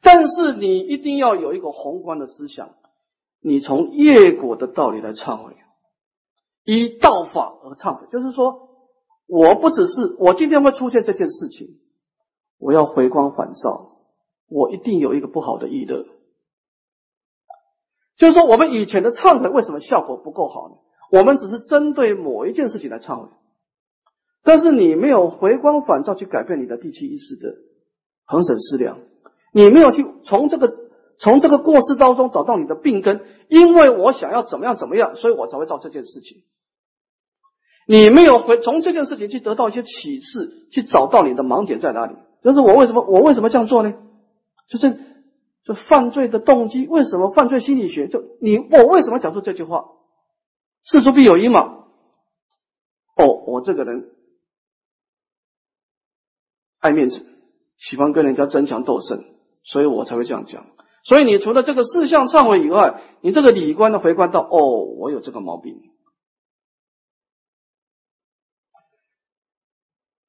[0.00, 2.70] 但是你一定要有一个宏观的思想。
[3.40, 5.56] 你从业果的道理来忏悔，
[6.62, 8.68] 依道法而忏悔，就是说，
[9.26, 11.80] 我不只是我今天会出现这件事情，
[12.60, 13.96] 我要回光返照，
[14.48, 16.06] 我一定有一个不好的意乐。
[18.18, 20.76] 就是说，我们以前的忏悔为什么效果不够好呢？
[21.10, 23.28] 我们只是针对某一件事情来忏悔，
[24.42, 27.54] 但是你没有回光返照去改变你的第七意识的
[28.24, 28.98] 恒审思量，
[29.52, 30.88] 你没有去从这个。
[31.20, 36.44] 从这个过失当中找到你的病根，因为我想要怎么样怎么样，所以我才会造这件事情。
[37.88, 42.14] 你没有回从这件事情去得到一些启示，去找到你的盲点在哪里。
[42.44, 43.94] 就是我为什么我为什么这样做呢？
[44.68, 44.96] 就是
[45.64, 48.06] 就犯罪的动机，为什么犯罪心理学？
[48.06, 49.86] 就你我为什么讲出这句话？
[50.82, 51.84] 事出必有因嘛。
[53.16, 54.10] 哦，我这个人
[56.78, 57.26] 爱面子，
[57.76, 59.24] 喜欢跟人家争强斗胜，
[59.64, 60.66] 所以我才会这样讲。
[61.04, 65.80] 所以，你除了这个四项忏悔以外，你这个理观的回观到，哦，我有这个毛病。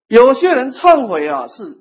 [0.08, 1.78] 有些人忏悔啊，是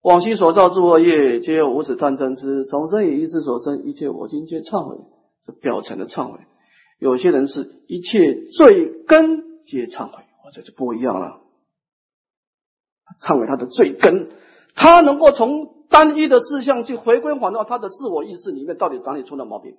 [0.00, 4.96] 往昔所造诸恶业，皆有无始断真之；重生以一世所生一切我今皆忏悔，
[5.44, 6.40] 是表层的忏悔。
[7.00, 11.40] 有些人是一切罪根皆忏悔，我这就不一样了。
[13.20, 14.30] 忏悔他的罪根，
[14.76, 15.80] 他能够从。
[15.90, 19.76] 单一的事项去回归返到他的自我意识里面，到底哪里出了毛病？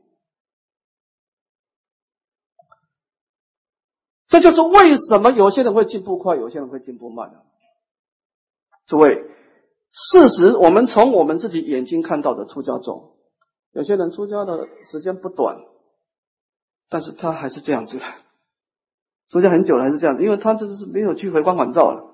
[4.28, 7.46] 这就是为什么有些人会进步快，有些人会进步慢的。
[8.88, 9.24] 诸位，
[9.94, 13.14] 事实我们从我们自己眼睛看到的出家中，
[13.72, 15.60] 有些人出家的时间不短，
[16.92, 18.04] 但是他还是这样子的，
[19.30, 22.12] 出家很久了还是这样子，因为他这是没有去回光返照了。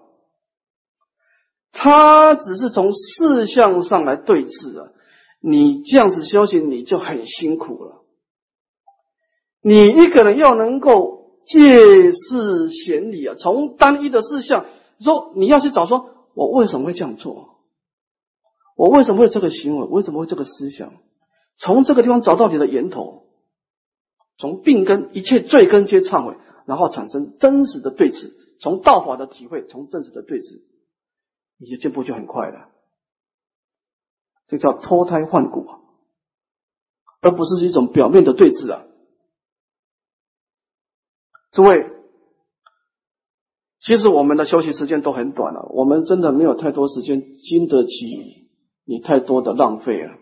[1.72, 4.92] 他只是从事项上来对峙啊，
[5.42, 8.04] 你这样子修行你就很辛苦了。
[9.62, 14.68] 你一个人要能够借事显理啊，从单一的事项
[15.00, 17.58] 说你要去找说，我为什么会这样做？
[18.76, 19.88] 我为什么会这个行为？
[19.88, 20.94] 为什么会这个思想？
[21.58, 23.24] 从这个地方找到你的源头，
[24.38, 30.62] 从病根一切罪根皆忏悔，然后产生真实的对峙，从道法的体会，从真实的对峙。
[31.60, 32.70] 你的进步就很快了，
[34.48, 35.80] 这叫脱胎换骨啊，
[37.20, 38.86] 而不是一种表面的对峙啊！
[41.52, 41.90] 诸位，
[43.80, 48.48] 其实我们的休息时间都很短了，我们真的没有太多时间经得起
[48.86, 50.14] 你太多的浪费了。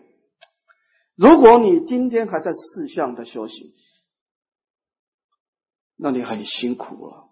[1.16, 3.74] 如果你今天还在四项的休息，
[5.98, 7.24] 那你很辛苦了。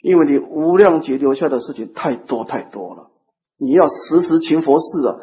[0.00, 3.10] 因为你无量劫留下的事情太多太多了，
[3.58, 5.16] 你要时时勤佛事啊，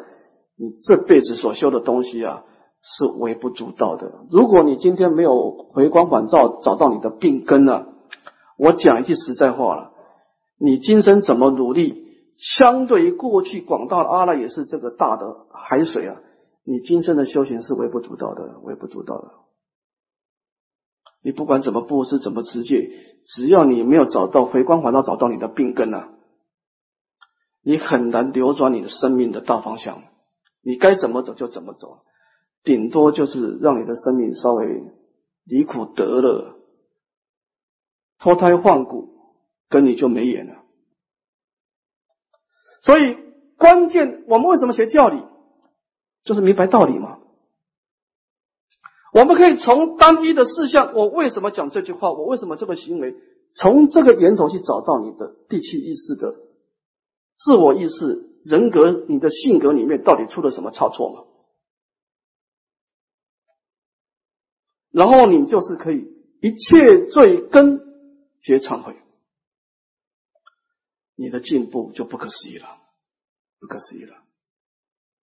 [0.58, 2.44] 你这辈子所修的东西啊
[2.82, 4.26] 是微不足道的。
[4.30, 7.86] 如果你今天没有回光返照，找到你的病根了，
[8.58, 9.92] 我讲一句实在话了，
[10.60, 12.04] 你今生怎么努力，
[12.36, 16.16] 相对于过去广大的阿赖也是这个大的海水啊，
[16.66, 19.30] 你今生的修行是微不足道的，微不足道的。
[21.26, 22.88] 你不管怎么布施，怎么持戒，
[23.24, 26.08] 只要你没有找到回光返照，找到你的病根啊，
[27.64, 30.04] 你很难扭转你的生命的大方向。
[30.62, 32.04] 你该怎么走就怎么走，
[32.62, 34.84] 顶多就是让你的生命稍微
[35.42, 36.60] 离苦得乐，
[38.20, 39.08] 脱胎换骨，
[39.68, 40.62] 跟你就没缘了。
[42.82, 43.16] 所以
[43.58, 45.24] 关键，我们为什么学教理，
[46.22, 47.18] 就是明白道理嘛。
[49.16, 53.14] 我们可以从单一的事项，我为什么讲这句话，我为什么这个行为，
[53.54, 56.36] 从这个源头去找到你的第七意识的
[57.34, 61.24] 自我意识、人格、你的性格里面到底出了什么差错嘛？
[64.90, 66.06] 然后你就是可以
[66.42, 67.80] 一切罪根
[68.42, 68.96] 皆忏悔，
[71.14, 72.66] 你的进步就不可思议了，
[73.60, 74.14] 不可思议了。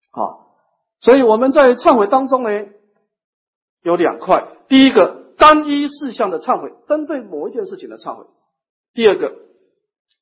[0.10, 0.58] 好，
[1.00, 2.50] 所以我们在忏悔当中呢。
[3.84, 8.28] 有两块，第一个单一事项的忏悔，针对某一件事情的忏悔；
[8.94, 9.36] 第二个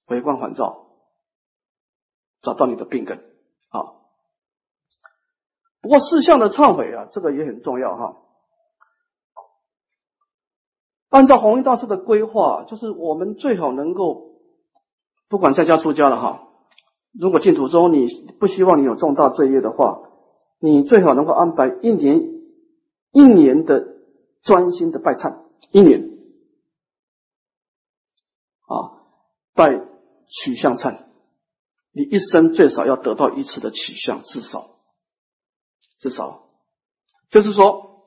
[0.08, 0.88] 回光返照，
[2.42, 3.24] 找到你的病根。
[3.70, 4.02] 好，
[5.80, 8.18] 不过事项的忏悔啊，这个也很重要哈。
[11.10, 14.32] 按照弘一大师的规划，就是我们最好能够，
[15.30, 16.48] 不管在家出家了哈，
[17.14, 18.08] 如果净土中你
[18.40, 20.02] 不希望你有重大罪业的话，
[20.60, 22.31] 你最好能够安排一年。
[23.12, 23.86] 一年的
[24.42, 26.10] 专心的拜忏，一年。
[28.68, 29.04] 啊，
[29.54, 29.86] 拜
[30.30, 31.06] 取向忏，
[31.92, 34.80] 你一生最少要得到一次的取向，至少，
[36.00, 36.48] 至少，
[37.30, 38.06] 就是说，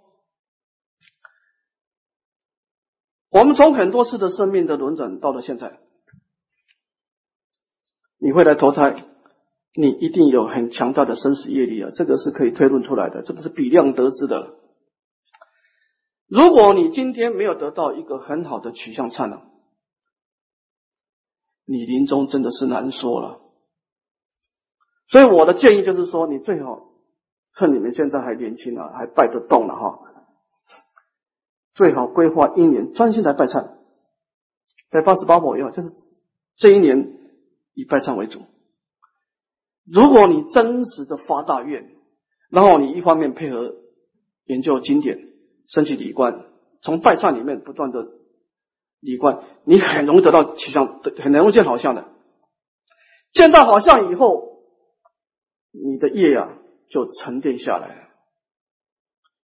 [3.29, 5.81] 我们从很多次的生命的轮转到了现在，
[8.17, 9.05] 你会来投胎，
[9.75, 14.59] 你一定有很强大的生死业力啊，这个是可以推论出来的，这个是比量得知的。
[16.27, 19.43] 如果你今天没有得到一个很好的取向灿烂，
[21.67, 23.41] 你临终真的是难说了。
[25.07, 26.89] 所以我的建议就是说，你最好
[27.53, 30.01] 趁你们现在还年轻啊，还拜得动了哈，
[31.75, 33.77] 最好规划一年专心来拜忏，
[34.91, 35.95] 在八十八火以后，就是
[36.57, 37.19] 这一年
[37.75, 38.41] 以拜忏为主。
[39.85, 41.95] 如果你真实的发大愿，
[42.49, 43.75] 然后你一方面配合
[44.47, 45.34] 研究经典。
[45.69, 46.45] 升起理观，
[46.83, 48.07] 从拜忏里面不断的
[49.01, 52.09] 理观，你很容易得到取向，很容易见好相的。
[53.33, 54.63] 见到好相以后，
[55.73, 56.57] 你的业呀
[56.89, 58.09] 就沉淀下来了。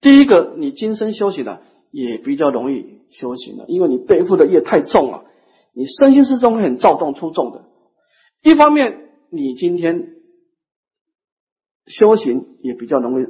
[0.01, 1.61] 第一个，你今生修行的
[1.91, 5.25] 也比较容易修行了，因为你背负的业太重了，
[5.73, 7.65] 你身心之中很躁动出众的。
[8.43, 10.15] 一方面，你今天
[11.85, 13.25] 修行也比较容易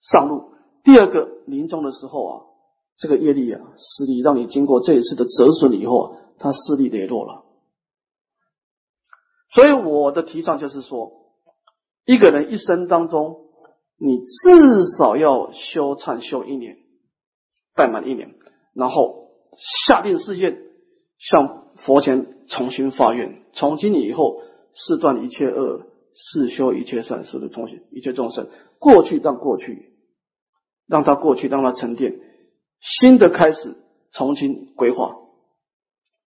[0.00, 0.52] 上路。
[0.82, 2.42] 第二个，临终的时候啊，
[2.96, 7.44] 这个业力啊，势力让你经过这一次的折损以后啊，它势力羸弱了。
[9.52, 11.12] 所以我的提倡就是说，
[12.06, 13.48] 一个人一生当中，
[13.98, 16.78] 你至少要修禅修一年，
[17.74, 18.34] 拜满一年，
[18.74, 19.32] 然后
[19.86, 20.56] 下定誓愿，
[21.18, 24.40] 向佛前重新发愿，从今以后，
[24.72, 25.82] 誓断一切恶，
[26.14, 29.89] 誓修一切善，誓的重新一切众生，过去让过去。
[30.90, 32.18] 让它过去，让它沉淀，
[32.80, 33.76] 新的开始，
[34.10, 35.14] 重新规划，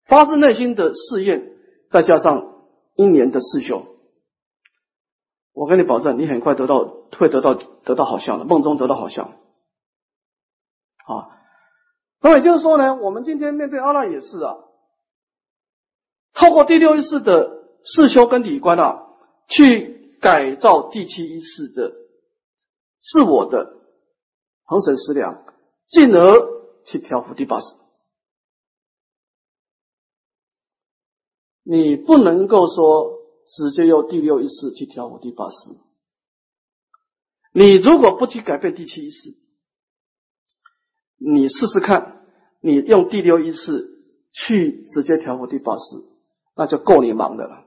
[0.06, 1.52] 发自内心的试验，
[1.90, 2.64] 再加上
[2.96, 3.84] 一年的试修，
[5.52, 6.82] 我跟你保证，你很快得到，
[7.18, 9.26] 会得到得到好相的，梦中得到好相。
[9.26, 11.28] 啊，
[12.22, 14.56] 那么也就是说呢，我们今天面对阿赖也是啊，
[16.32, 17.50] 透过第六意识的
[17.84, 19.08] 试修跟理观啊，
[19.46, 21.92] 去改造第七意识的
[23.02, 23.83] 自我的。
[24.64, 25.44] 恒审思量，
[25.86, 27.76] 进而去调伏第八识。
[31.62, 35.70] 你不能够说直接用第六意识去调伏第八识。
[37.52, 39.34] 你如果不去改变第七意识，
[41.16, 42.26] 你试试看，
[42.60, 44.02] 你用第六意识
[44.32, 45.96] 去直接调伏第八识，
[46.56, 47.64] 那就够你忙的了。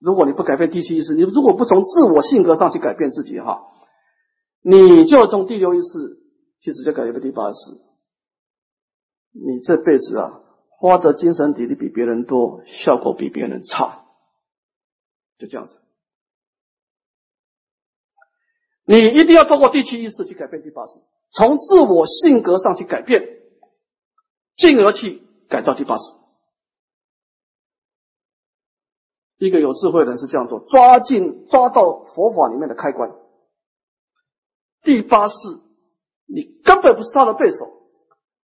[0.00, 3.70] 如果你不改变第七意识，你如果不从自我性格上去改变自己，哈。
[4.66, 6.22] 你就从第六意识
[6.60, 7.78] 其实就改一个第八识，
[9.32, 10.40] 你这辈子啊
[10.70, 14.06] 花的精神体力比别人多，效果比别人差，
[15.36, 15.78] 就这样子。
[18.86, 20.98] 你一定要通过第七意识去改变第八识，
[21.30, 23.22] 从自我性格上去改变，
[24.56, 26.04] 进而去改造第八识。
[29.36, 33.10] 一个有智慧的人是这样做，抓进抓到佛法里面的开关。
[34.84, 35.34] 第八式，
[36.26, 37.66] 你根本不是他的对手，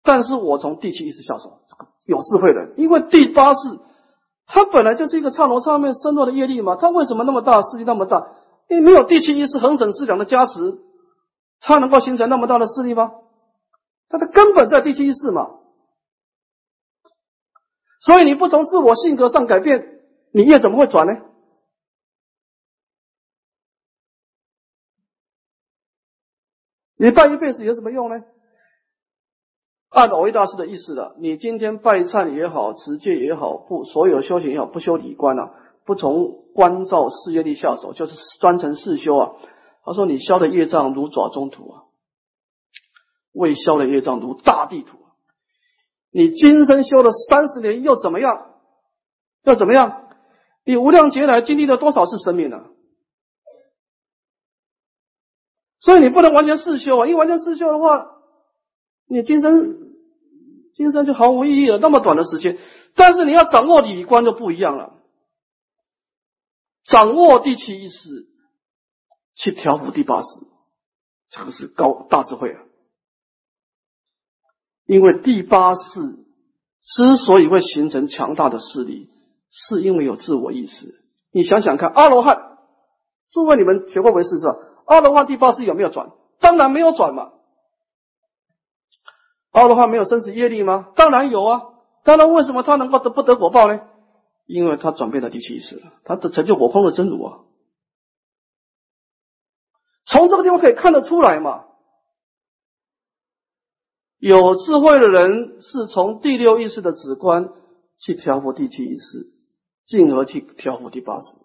[0.03, 3.59] 但是我从第七意识下手，这个有智慧的，因为第八式
[4.45, 8.27] 他本来就是一个刹那刹那生落的业力嘛，他为什么那么大势力那么大？
[8.69, 10.79] 因为没有第七意识恒审思量的加持，
[11.61, 13.13] 他能够形成那么大的势力吗？
[14.09, 15.51] 他的根本在第七意识嘛。
[18.01, 20.01] 所以你不从自我性格上改变，
[20.31, 21.13] 你业怎么会转呢？
[26.97, 28.23] 你拜一辈子有什么用呢？
[29.89, 35.53] 按偶一大师的意思的，你今天拜忏也好，持戒也好，不所有修行也好，不修理观啊，
[35.85, 39.31] 不从观照事业力下手，就是专程四修啊。
[39.85, 41.83] 他说你消的业障如爪中土啊，
[43.31, 44.97] 未消的业障如大地土。
[46.11, 48.55] 你今生修了三十年又怎么样？
[49.43, 50.09] 又怎么样？
[50.65, 52.65] 你无量劫来经历了多少次生命呢？
[55.79, 57.05] 所以你不能完全四修啊！
[57.05, 58.07] 因为完全四修的话，
[59.07, 59.93] 你今生
[60.73, 61.77] 今生就毫无意义了。
[61.77, 62.57] 那么短的时间，
[62.95, 64.93] 但是你要掌握理观就不一样了。
[66.83, 68.27] 掌握第七意识，
[69.35, 70.27] 去调伏第八识，
[71.29, 72.61] 这个是高大智慧啊！
[74.85, 75.81] 因为第八识
[76.81, 79.09] 之所以会形成强大的势力，
[79.51, 81.03] 是因为有自我意识。
[81.31, 82.57] 你想想看，阿罗汉，
[83.31, 84.55] 诸位你们学过唯识是吧？
[84.87, 86.11] 阿罗汉第八识有没有转？
[86.39, 87.33] 当然没有转嘛。
[89.51, 90.91] 阿罗汉没有生死业力吗？
[90.95, 91.61] 当然有啊。
[92.03, 93.81] 当然，为什么他能够得不得果报呢？
[94.45, 97.39] 因为他转变了第七意识，他的成就果空的真如啊。
[100.05, 101.65] 从这个地方可以看得出来嘛。
[104.19, 107.49] 有智慧的人是从第六意识的直观
[107.97, 109.33] 去调伏第七意识，
[109.85, 111.39] 进而去调伏第八识。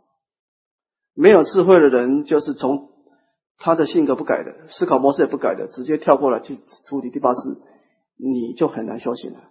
[1.13, 2.92] 没有智慧的人就是从
[3.63, 6.59] 他的性格不改的，思考模式也不改的，直接跳过来去
[6.89, 7.63] 处理第八识，
[8.17, 9.51] 你就很难修行了，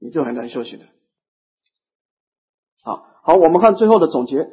[0.00, 0.86] 你就很难修行了。
[2.82, 4.50] 好，好，我们看最后的总结。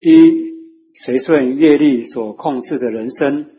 [0.00, 0.52] 一
[0.98, 3.50] 随顺业力所控制的人生，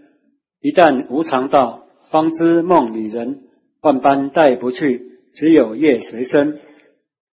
[0.59, 3.43] 一旦无常到，方知梦里人，
[3.81, 6.59] 万般带不去，只有业随身。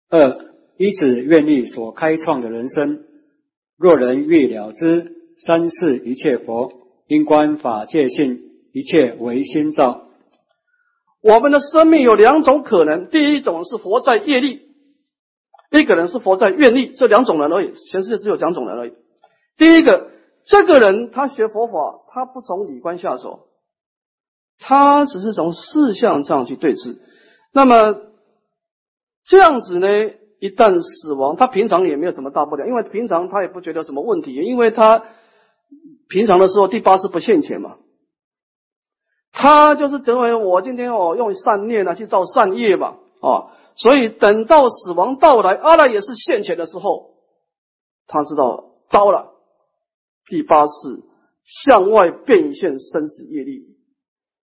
[0.09, 0.45] 二
[0.77, 3.03] 依止愿力所开创的人生，
[3.77, 6.71] 若人欲了之，三世一切佛，
[7.07, 8.41] 因观法界性，
[8.73, 10.03] 一切唯心造。
[11.21, 14.61] 我们的生命有两种可能，第一种是活在业力，
[15.71, 18.93] 一个人是活在愿力，这两种人而已，全世界只有两种人而已。
[19.57, 20.11] 第一个，
[20.45, 21.73] 这个人他学佛法，
[22.09, 23.44] 他不从理观下手，
[24.59, 26.97] 他只是从事相上去对峙。
[27.53, 27.95] 那么
[29.25, 29.87] 这样子呢，
[30.39, 35.03] 一旦死亡，他平常也没有什么大不了，因为平常他也不觉得什么问题，因为他
[36.07, 37.77] 平常的时候第八是不现前嘛，
[39.31, 47.15] 他就是成为我今天哦用善念呢去造善业嘛，啊，所以等到死亡到来，阿赖也是现前的时候，
[48.07, 49.33] 他知道糟了。
[50.27, 51.03] 第八是
[51.43, 53.74] 向外变现生死业力，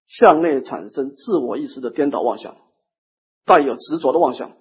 [0.06, 2.56] 向内产生自我意识的颠倒妄想，
[3.44, 4.56] 带有执着的妄想，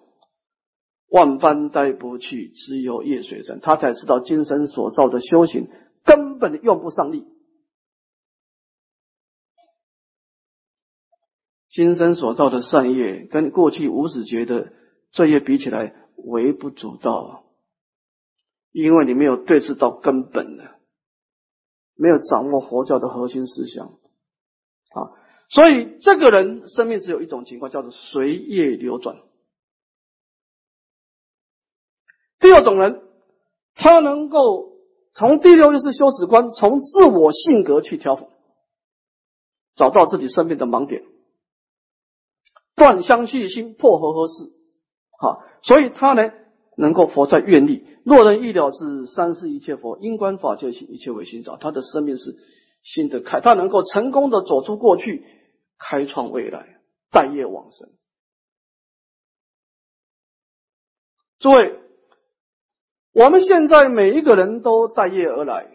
[1.08, 3.60] 万般带不去，只有业随身。
[3.60, 5.70] 他才知道今生所造的修行
[6.04, 7.28] 根本用不上力，
[11.70, 14.74] 今生所造的善业跟过去无始劫的
[15.12, 17.44] 罪业比起来微不足道，
[18.72, 20.80] 因为你没有对峙到根本的。
[21.94, 25.14] 没有掌握佛教的核心思想啊，
[25.52, 29.18] 所以这个人生命只有一种情况，叫做随业流转。
[32.40, 33.02] 第二种人，
[33.76, 34.72] 他能够
[35.14, 38.30] 从第六意识修止观，从自我性格去调整，
[39.76, 41.04] 找到自己生命的盲点，
[42.76, 44.52] 断相续心，破和合事。
[45.20, 46.32] 好，所以他呢，
[46.78, 47.86] 能够活在愿力。
[48.06, 51.58] 若人意了是三世一切佛，因观法界性，一切为心造。
[51.58, 52.38] 他的生命是
[52.82, 55.24] 新的开，他能够成功的走出过去，
[55.82, 56.80] 开创未来，
[57.10, 57.90] 待业往生。
[61.40, 61.80] 诸位，
[63.14, 65.68] 我们现在每一个人都待业而来，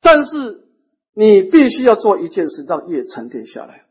[0.00, 0.66] 但是
[1.14, 3.86] 你必须要做一件事，让业沉淀下来。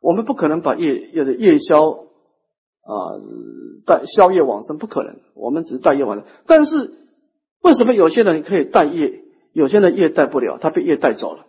[0.00, 2.06] 我们不可能把业业的业消。
[2.88, 3.20] 啊，
[3.84, 6.26] 带宵夜往生不可能，我们只是带业往生。
[6.46, 6.94] 但是
[7.60, 10.56] 为什么有些人可以带业，有些人业带不了？
[10.56, 11.47] 他被业带走了，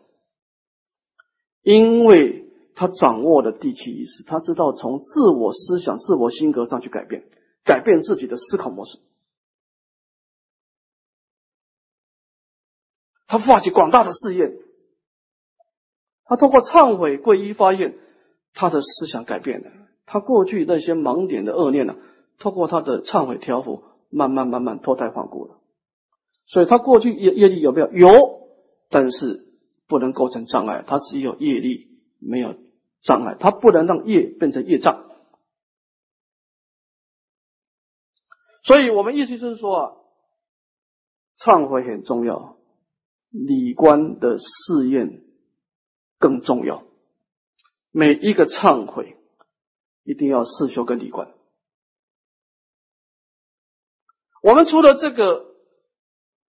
[1.62, 7.24] 因为他掌握了第七意识，他知道从自我思想、自我性格上去改变，
[7.64, 9.00] 改变自己的思考模式。
[13.28, 14.52] 他发起广大的事业，
[16.24, 17.96] 他通过忏悔皈依发愿，
[18.54, 19.70] 他的思想改变了，
[20.06, 21.96] 他过去那些盲点的恶念呢，
[22.40, 25.60] 通过他的忏悔调伏，慢慢慢慢脱胎换骨了。
[26.48, 27.92] 所以他过去业业力有没有？
[27.92, 28.40] 有，
[28.90, 29.49] 但是
[29.90, 32.56] 不能构成障碍，他只有业力，没有
[33.02, 35.10] 障碍，他不能让业变成业障。
[38.64, 39.96] 所以我们意思就是说啊，
[41.40, 42.58] 忏悔很重要，
[43.32, 45.24] 理观的试验
[46.20, 46.86] 更重要。
[47.92, 49.18] 每一个忏悔
[50.04, 51.34] 一定要试修跟理观。
[54.42, 55.50] 我们除了这个。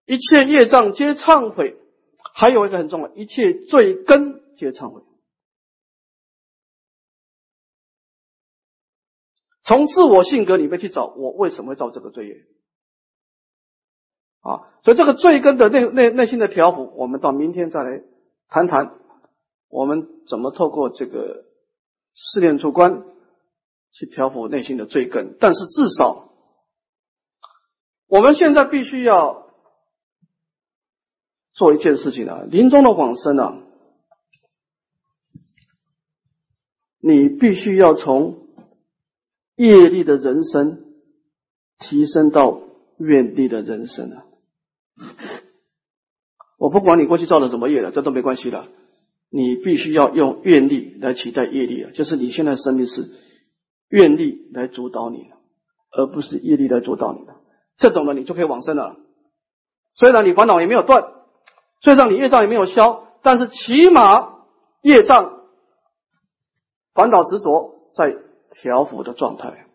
[0.07, 1.77] 一切业障皆忏悔，
[2.33, 5.01] 还有一个很重要，一切罪根皆忏悔。
[9.63, 12.45] 从自我性格里面去找，我为什么会造这个罪业？
[14.41, 18.01] 啊，所以这个罪根的内内内心的调伏，我们到明天再来
[18.47, 18.97] 谈谈，
[19.69, 21.45] 我们怎么透过这个
[22.13, 23.03] 试炼出关
[23.91, 25.37] 去调伏内心的罪根。
[25.39, 26.33] 但是至少，
[28.07, 29.40] 我们现在必须要。
[31.53, 33.57] 做一件事情啊，临终的往生啊，
[37.01, 38.47] 你必须要从
[39.55, 40.83] 业力的人生
[41.77, 42.61] 提升到
[42.97, 44.25] 愿力的人生啊。
[46.57, 48.67] 我不管你过去造了什么业了，这都没关系的。
[49.29, 53.09] 你必须要用愿力来取代业力啊，就是你现在生命是
[53.89, 55.31] 愿力来主导你，
[55.91, 57.35] 而不是业力来主导你的。
[57.77, 58.97] 这种的你就可以往生了。
[59.93, 61.20] 虽然你烦恼也没有断。
[61.81, 64.45] 虽然你业障也没有消，但是起码
[64.81, 65.41] 业障
[66.93, 68.15] 烦恼执着在
[68.51, 69.65] 调伏的状态。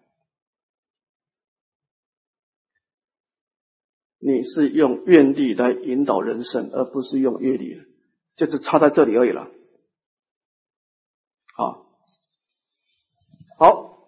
[4.18, 7.82] 你是用愿力来引导人生，而不是用业力，
[8.36, 9.48] 就是差在这里而已了。
[11.56, 11.86] 好，
[13.58, 13.98] 好，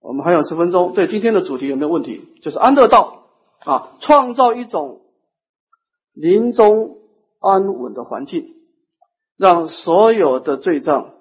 [0.00, 0.94] 我们还有十分钟。
[0.94, 2.28] 对今天的主题有没有问题？
[2.42, 3.26] 就是安乐道
[3.66, 5.02] 啊，创造一种
[6.14, 6.96] 临终。
[7.40, 8.54] 安稳的环境，
[9.36, 11.18] 让所有的罪障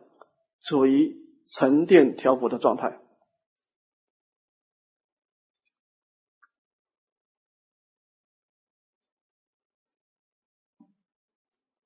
[0.61, 1.15] 处于
[1.47, 2.99] 沉淀调伏的状态。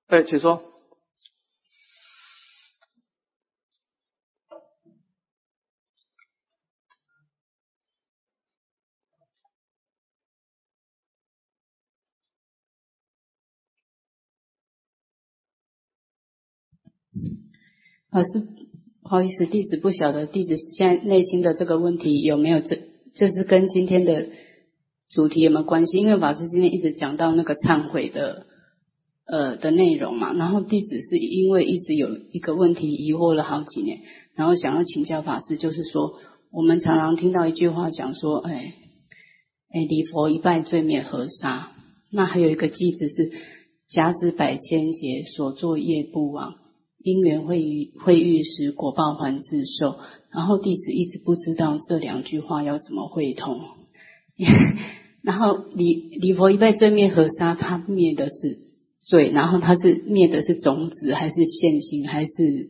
[0.07, 0.72] 哎，请说。
[18.13, 18.45] 老师，
[19.01, 22.77] 不好意思，弟子不晓得弟子现在内心的这个问题有没有这，
[23.15, 24.27] 就是跟今天的
[25.09, 25.97] 主题有没有关系？
[25.97, 28.45] 因为法师今天一直讲到那个忏悔的
[29.25, 34.01] 呃的内容嘛，然后弟子是因为一直有一个问题疑惑了好几年，
[34.35, 36.19] 然后想要请教法师，就是说
[36.51, 38.75] 我们常常听到一句话讲说，哎
[39.73, 41.71] 哎，礼佛一拜罪灭河沙，
[42.11, 43.31] 那还有一个句子是
[43.87, 46.53] 甲子百千劫所作业不亡。
[47.03, 49.97] 因缘会遇会遇时，果报还自受。
[50.31, 53.59] 然后弟子一直不知道这两句话要怎么会通。
[55.21, 58.57] 然后离离佛一拜罪灭河沙，他灭的是
[59.01, 62.69] 罪，然后他是灭的是种子，还是现行，还是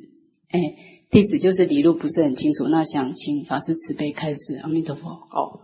[0.50, 0.60] 哎？
[1.10, 2.68] 弟子就是理路不是很清楚。
[2.68, 4.56] 那想请法师慈悲开示。
[4.64, 5.16] 阿弥陀佛。
[5.30, 5.62] 好，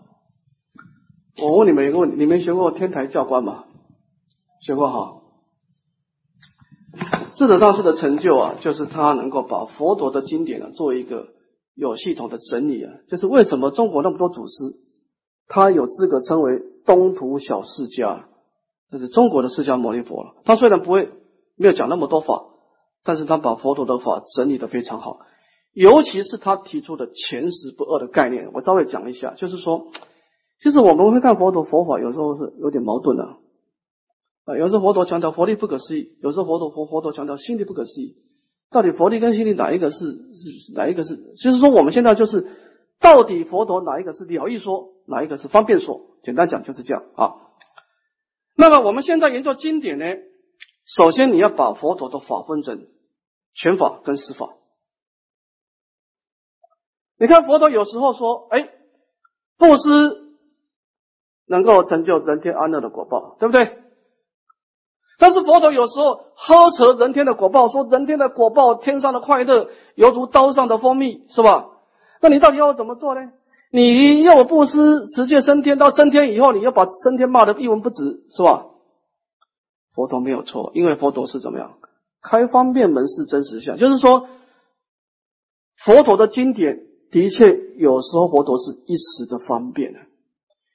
[1.42, 3.64] 我问你们一个问题：你们学过天台教官吗？
[4.62, 5.19] 学过哈。
[7.40, 11.30] 智者大师的成就啊，就是他能够把佛陀的经典呢做一个
[11.74, 12.92] 有系统的整理啊。
[13.08, 14.76] 这是为什么中国那么多祖师，
[15.48, 18.24] 他有资格称为东土小释迦，
[18.92, 20.34] 这是中国的释迦牟尼佛了。
[20.44, 21.14] 他虽然不会
[21.56, 22.44] 没有讲那么多法，
[23.06, 25.20] 但是他把佛陀的法整理的非常好，
[25.72, 29.88] 尤其是他提出的前十不二的概念，我稍微讲一下，就是说，
[30.62, 33.38] 其实我们会看佛陀佛法，有时候是有点矛盾的。
[34.58, 38.16] 有时候佛陀强调佛力不可思议，有时候佛陀佛佛陀强调心力不可思议。
[38.72, 41.16] 到底佛力跟心力哪一个是是哪一个是？
[41.36, 42.48] 就是说我们现在就是
[43.00, 46.02] 到底佛陀哪一个是了义说，哪一个是方便说？
[46.24, 47.36] 简单讲就是这样啊。
[48.56, 50.06] 那么我们现在研究经典呢，
[50.86, 52.88] 首先你要把佛陀的法分成
[53.54, 54.56] 全法跟实法。
[57.18, 58.70] 你看佛陀有时候说，哎，
[59.58, 60.36] 布施
[61.48, 63.80] 能够成就人天安乐的果报，对不对？
[65.20, 71.68] 但是佛陀有时候呵斥人天的果报，说人天的果报，天上的快乐犹如刀上的蜂蜜，是吧？
[72.22, 73.30] 那你到底要怎么做呢？
[73.72, 78.66] 你要我布施，直接升天，到升天以后，你要把升天骂得一文不值，是吧？
[79.94, 81.74] 佛陀没有错，因为佛陀是怎么样？
[82.22, 84.28] 开方便门是真实相，就是说，
[85.78, 86.80] 佛陀的经典
[87.12, 89.94] 的确有时候佛陀是一时的方便，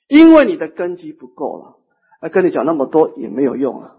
[0.07, 1.77] 因为你的根基不够了，
[2.21, 3.97] 啊，跟你讲那么多也没有用了，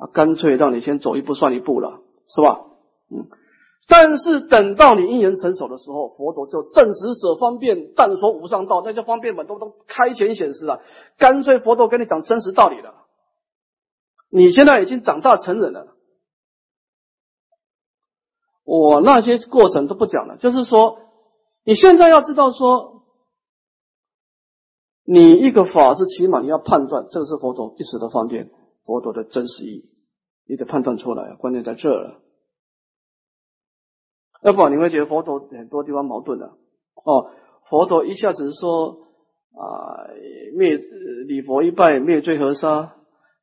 [0.00, 2.66] 啊，干脆让你先走一步算一步了，是吧？
[3.10, 3.28] 嗯，
[3.86, 10.80] 但是等到你因缘成熟的时候，佛陀就正直舍方便，但说无上道，那些方便门都都开前显示了，
[11.18, 12.94] 干脆佛陀跟你讲真实道理了。
[14.30, 15.96] 你现在已经长大成人了。
[18.64, 20.98] 我那些过程都不讲了，就是说，
[21.64, 23.02] 你现在要知道说，
[25.04, 28.48] 你一个法是起码你要判断这个是佛陀一时的方便，
[28.90, 29.90] 佛陀的真实意义，
[30.48, 32.20] 你得判断出来，关键在这了。
[34.42, 36.46] 要不然你会觉得佛陀很多地方矛盾的
[37.04, 37.30] 哦，
[37.68, 39.06] 佛陀一下子说
[39.52, 40.10] 啊
[40.56, 40.76] 灭
[41.28, 42.96] 礼佛一拜灭罪河沙，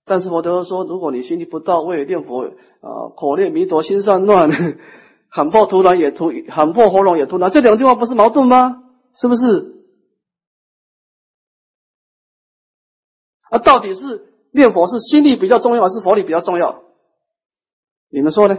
[0.03, 2.43] 但是佛陀说如果你心力不到位念佛
[2.81, 4.49] 啊口念弥陀心善乱。
[5.29, 8.81] 喊破突然也徒，喊破喉咙也徒然，这两句话不是矛盾吗？
[9.13, 9.83] 是不是？
[13.49, 16.84] 啊，到底是念佛是心力比较重要，还是佛力比较重要？
[18.10, 18.58] 你们说呢？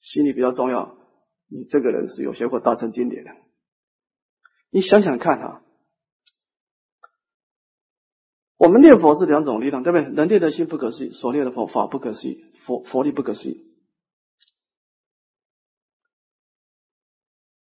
[0.00, 0.96] 心力比较重要。
[1.48, 3.30] 你这个人是有学过大乘经典的，
[4.70, 5.62] 你想想看啊，
[8.56, 10.08] 我们念佛是两种力量，对不对？
[10.08, 13.66] 人念的心不可思议，所念的佛法不可思议，佛佛力不可思议。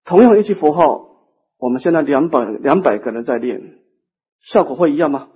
[0.04, 0.82] 同样一句佛号，
[1.58, 3.78] 我们现在两百两百个人在念，
[4.40, 5.30] 效果会一样吗？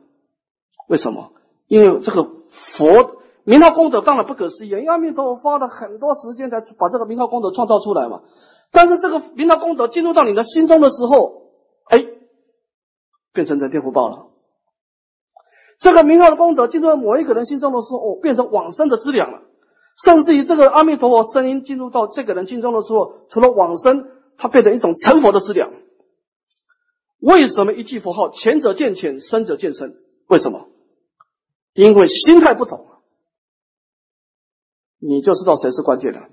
[0.88, 1.32] 为什么？
[1.66, 2.24] 因为这个
[2.76, 8.22] 佛名号功德当然不可思议，因为阿弥陀佛花了很多时间才把这个名号功德创造出来嘛。
[8.70, 11.50] 但是这个名号功德进入到你的心中的时候，
[11.88, 12.04] 哎，
[13.32, 14.26] 变成人天福报了。
[15.80, 19.40] 这个名号的功德进入到某一个人心中的时候，哦，变成往生的资粮了。
[20.04, 24.08] 甚至于这个阿弥陀佛声音进入到这个人心中的时候，除了往生。
[24.36, 25.70] 它变成一种成佛的资粮。
[27.20, 29.94] 为什么一句佛号，前者见浅，深者见深？
[30.26, 30.66] 为什么？
[31.74, 32.86] 因为心态不同，
[34.98, 36.30] 你就知道谁是关键了。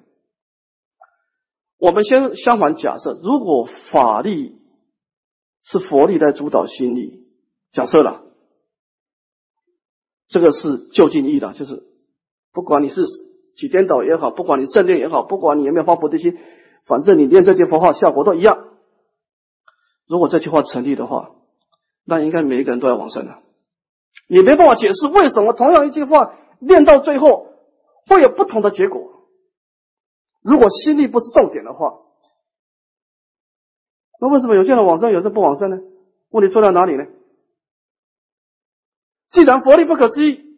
[1.77, 4.61] 我们先相反假设，如果法力
[5.63, 7.27] 是佛力在主导心力，
[7.71, 8.23] 假设了，
[10.27, 11.83] 这个是就近义的，就是
[12.53, 13.03] 不管你是
[13.55, 16.37] 起颠倒也好，不管你正念也好，不管你有没有发菩提心。
[16.85, 18.67] 反正你念这句佛号效果都一样。
[20.07, 21.31] 如果这句话成立的话，
[22.05, 23.41] 那应该每一个人都要往生了。
[24.27, 27.47] 也没办法解释为什么同样一句话念到最后
[28.07, 29.27] 会有不同的结果。
[30.41, 31.99] 如果心力不是重点的话，
[34.19, 35.77] 那为什么有些人往生，有些人不往生呢？
[36.29, 37.05] 问题出在哪里呢？
[39.31, 40.57] 既然佛力不可思议，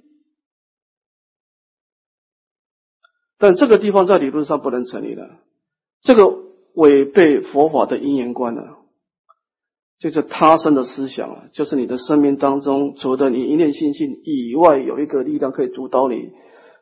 [3.37, 5.37] 但这个地方在理论上不能成立的。
[6.01, 6.27] 这个
[6.73, 8.82] 违背佛法的因缘观了，
[10.03, 16.33] 就是他生的思想啊，就是你的生命当中，除了你一念心性以外，有一个力量可以主导你。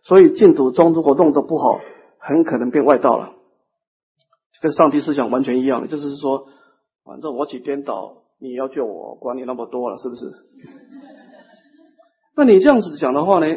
[0.02, 1.80] 所以净土中如果弄得不好，
[2.18, 3.34] 很可能变外道了，
[4.60, 6.48] 跟上帝思想完全一样，就是说，
[7.06, 10.26] 反正我起颠倒，你要救我，管你那么多了，是不是？
[12.36, 13.56] 那你这样子讲的话呢，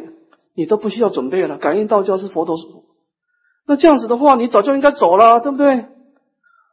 [0.55, 1.57] 你都不需要准备了。
[1.57, 2.55] 感应道教是佛陀。
[3.67, 5.87] 那这样子的话，你早就应该走了，对不对？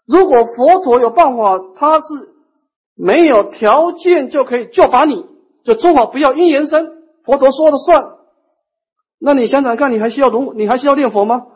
[0.07, 2.05] 如果佛陀有办法，他是
[3.03, 5.25] 没有条件就可以就把你
[5.63, 8.17] 就做好，不要因缘生，佛陀说了算。
[9.19, 11.47] 那你想想看，你还需要龙，你还需要念佛吗？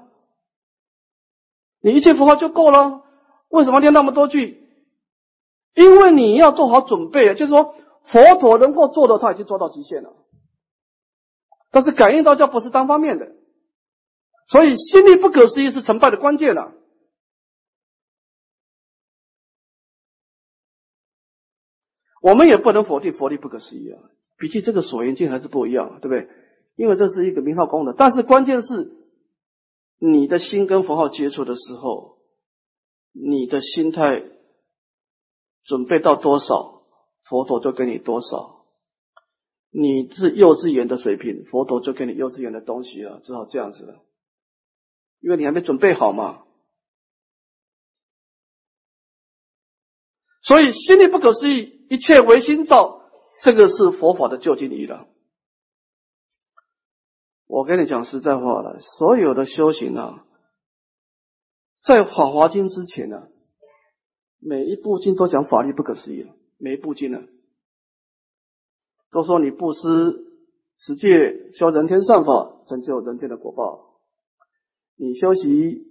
[1.82, 3.04] 你一句佛号就够了，
[3.50, 4.64] 为什么念那么多句？
[5.76, 7.76] 因为你要做好准备，就是说
[8.08, 10.14] 佛陀能够做的，他已经做到极限了。
[11.70, 13.28] 但是感应道教不是单方面的。
[14.48, 16.72] 所以，心力不可思议是成败的关键了。
[22.26, 24.02] 我们也不能否定佛力不可思议啊，
[24.36, 26.28] 毕竟这个所缘境还是不一样，对不对？
[26.76, 28.98] 因为这是一个名号功能，但是关键是
[30.00, 32.18] 你的心跟佛号接触的时候，
[33.12, 34.24] 你的心态
[35.66, 36.82] 准备到多少，
[37.26, 38.66] 佛陀就给你多少。
[39.70, 44.04] 你是幼稚园的水平，佛陀就给你幼稚园的东西了，只好这样子了。
[45.20, 46.44] 因为你还没准备好嘛，
[50.42, 53.02] 所以心力不可思议，一切唯心造，
[53.42, 55.08] 这个是佛法的究竟理了。
[57.48, 60.26] 我跟你讲实在话了，所有的修行啊，
[61.84, 63.28] 在《法华经》之前呢，
[64.40, 67.22] 每一部经都讲法力不可思议了，每一部经呢，
[69.12, 69.80] 都说你布施
[70.80, 74.00] 持戒修人天善法，成就人天的果报；
[74.98, 75.88] 你修习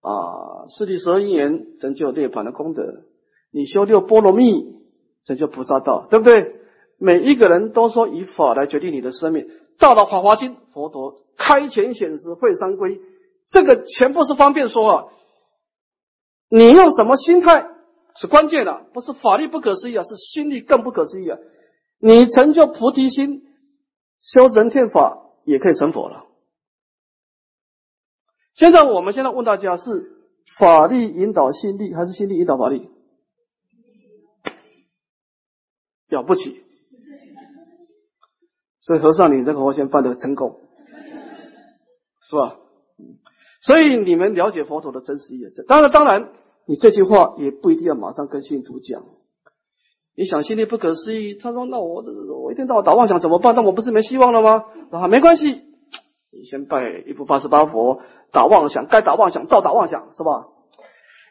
[0.00, 3.04] 啊四谛十二因缘，成就涅槃的功德；
[3.50, 4.74] 你修六波罗蜜，
[5.24, 6.56] 成就菩萨道，对不对？
[6.98, 9.48] 每一个人都说以法来决定你的生命。
[9.78, 13.00] 到了《法华经》，佛陀开前显示会三归，
[13.48, 15.04] 这个全部是方便说啊。
[16.48, 17.66] 你用什么心态
[18.16, 21.38] 是关键的，不是法力不可思议啊，是心力更不可思议啊。
[21.98, 23.42] 你成就菩提心，
[24.20, 26.26] 修人天法也可以成佛了。
[28.54, 30.12] 现在我们现在问大家是
[30.58, 32.88] 法力引导心力，还是心力引导法力？
[36.14, 36.62] 了不起！
[38.80, 40.60] 所以和尚，你这个佛先办的成功，
[42.22, 42.56] 是吧？
[43.62, 45.44] 所以你们了解佛陀的真实意义。
[45.66, 46.28] 当然，当然，
[46.66, 49.02] 你这句话也不一定要马上跟信徒讲。
[50.16, 52.04] 你想心里不可思议，他说：“那我
[52.42, 53.54] 我一天到晚打妄想怎么办？
[53.54, 55.62] 那我不是没希望了吗？”啊，没关系，
[56.30, 60.48] 你先拜一部八十八佛，打妄想该打妄想照打妄想，是吧？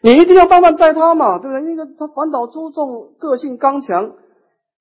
[0.01, 1.61] 你一定要慢慢带他嘛，对不对？
[1.61, 4.15] 那个他烦恼出众，个性刚强。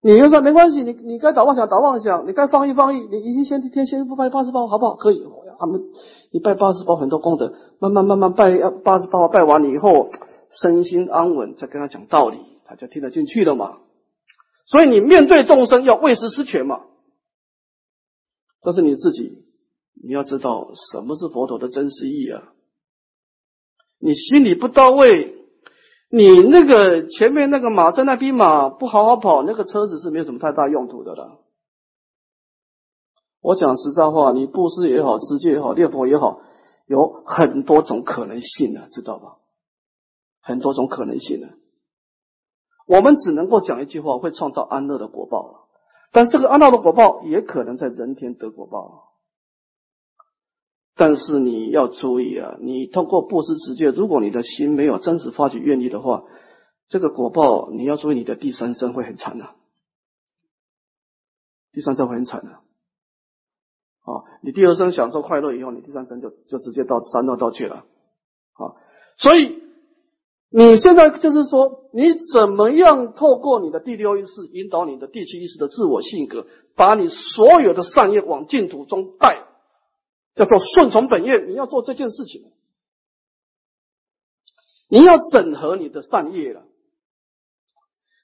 [0.05, 4.96] 你就说没关系，你你该打妄想打妄想，你该放逸放逸，你一天天先不拜八十八好不好？
[4.96, 5.24] 可以，
[5.61, 5.80] 他们
[6.32, 8.50] 你拜八十八很多功德，慢慢慢慢拜
[8.84, 10.11] 八十八拜完了以后，
[10.50, 13.78] 身心安稳，再跟他讲道理，他就听得进去了嘛。
[14.66, 16.80] 所以你面对众生要为实施权嘛，
[18.62, 19.44] 这是你自己，
[20.03, 22.42] 你要知道什么是佛陀的真实意啊。
[24.00, 25.41] 你心里不到位。
[26.14, 31.40] 你那个前面那个马车那匹马不好好跑，那个车子是没有什么太大用途的了。
[33.40, 36.42] 我讲实在话，你布施也好，持戒也好，念佛也好，
[36.86, 39.38] 有很多种可能性的，知道吧？
[40.42, 41.48] 很多种可能性的。
[42.86, 45.68] 我们只能够讲一句话，会创造安乐的果报
[46.12, 49.11] 但这个安乐的果报也可能在人天得果报。
[50.95, 56.24] 但是你要注意啊，你通过布施持戒，如果你的心没有真实发起愿力的话，
[56.88, 59.47] 这个果报你要注意，你的第三生会很惨的，
[61.72, 62.51] 第三生会很惨的。
[62.51, 67.86] 啊，你第二生享受快乐以后，你第三生就就直接到三恶道去了。
[68.53, 68.76] 啊，
[69.16, 69.62] 所以
[70.51, 79.47] 你现在就是说，你怎么样透过你的第六意识引导你的第七意识的自我性格，把你所有的善业往净土中带。
[80.35, 82.53] 叫做顺从本业，你要做这件事情，
[84.89, 86.62] 你要整合你的善业了。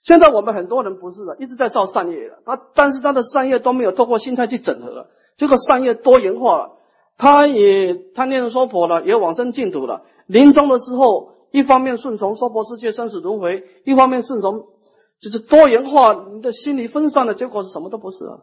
[0.02, 6.76] 现在我们很多人不是的，一直在造善业了，他但是他的善业都没有透过心态去整合，这个善业多元化了，
[7.18, 10.04] 他也贪念说佛了，也往生净土了。
[10.26, 14.66] 临终的时候，一方面顺从娑婆世界生死轮回，一方面顺从
[15.20, 18.40] 就是多元化，你的心理分散的结果是什么都不是啊。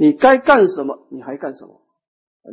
[0.00, 1.82] 你该干什么，你还干什么？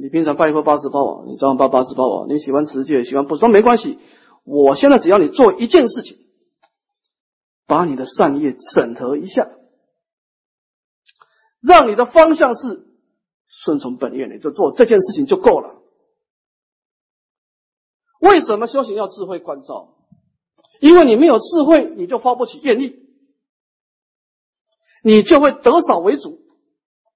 [0.02, 4.00] 你平常拜一佛八十八网，你早晚拜八十八网，你喜欢持戒，喜欢不说没关系。
[4.44, 6.18] 我现在只要你做一件事情，
[7.66, 9.50] 把你的善业整合一下，
[11.62, 12.86] 让你的方向是
[13.48, 15.82] 顺从本愿，你就做这件事情就够了。
[18.20, 19.96] 为什么修行要智慧关照？
[20.82, 23.08] 因为你没有智慧，你就发不起愿力，
[25.02, 26.46] 你就会得少为主。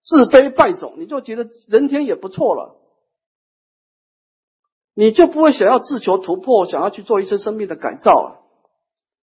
[0.01, 2.77] 自卑败种，你就觉得人天也不错了，
[4.95, 8.27] 你就不会想要自求突破，想要去做一些生命的改造啊！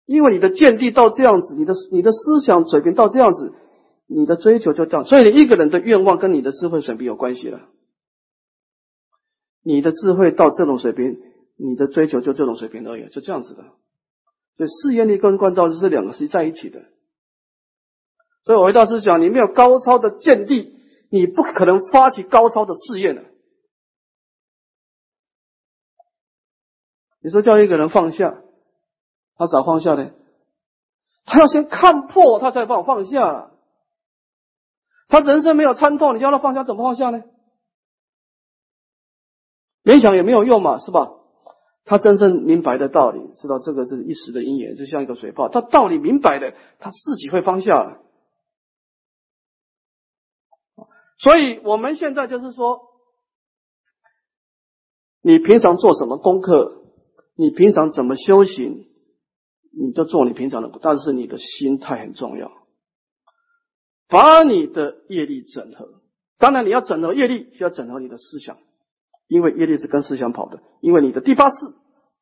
[0.06, 3.52] 因为你的见地到这样子，你的你的思想水平到这样子，
[4.06, 7.68] 你的追求就这样，所以你一个人的愿望跟你的智慧水平有关系了。
[9.62, 11.20] 你的智慧到这种水平，
[11.56, 13.62] 你的追求就这种水平而已，就这样子的。
[14.56, 16.82] 所以事业力跟关照是两个是在一起的。
[18.44, 20.77] 所以，我回大师讲，你没有高超的见地，
[21.10, 23.24] 你不可能发起高超的事业的。
[27.23, 28.43] 你说叫一个人放下，
[29.36, 30.10] 他咋放下呢？
[31.24, 33.52] 他要先看破，他才把我放下。
[35.06, 37.23] 他人生没有参透，你叫他放下，怎么放下呢？
[39.85, 41.12] 勉强也没有用嘛，是吧？
[41.85, 45.48] 他真正明白的道理，知道这个是一时的因缘，就像一个水泡。
[45.48, 48.01] 他道理明白的，他自己会放下。
[51.22, 52.80] 所以我们现在就是说，
[55.22, 56.82] 你平常做什么功课，
[57.36, 58.88] 你平常怎么修行，
[59.70, 62.50] 你就做你平常的，但是你的心态很重要，
[64.08, 66.02] 把你的业力整合。
[66.38, 68.58] 当然，你要整合业力，需要整合你的思想，
[69.28, 70.60] 因为业力是跟思想跑的。
[70.80, 71.56] 因为你的第八识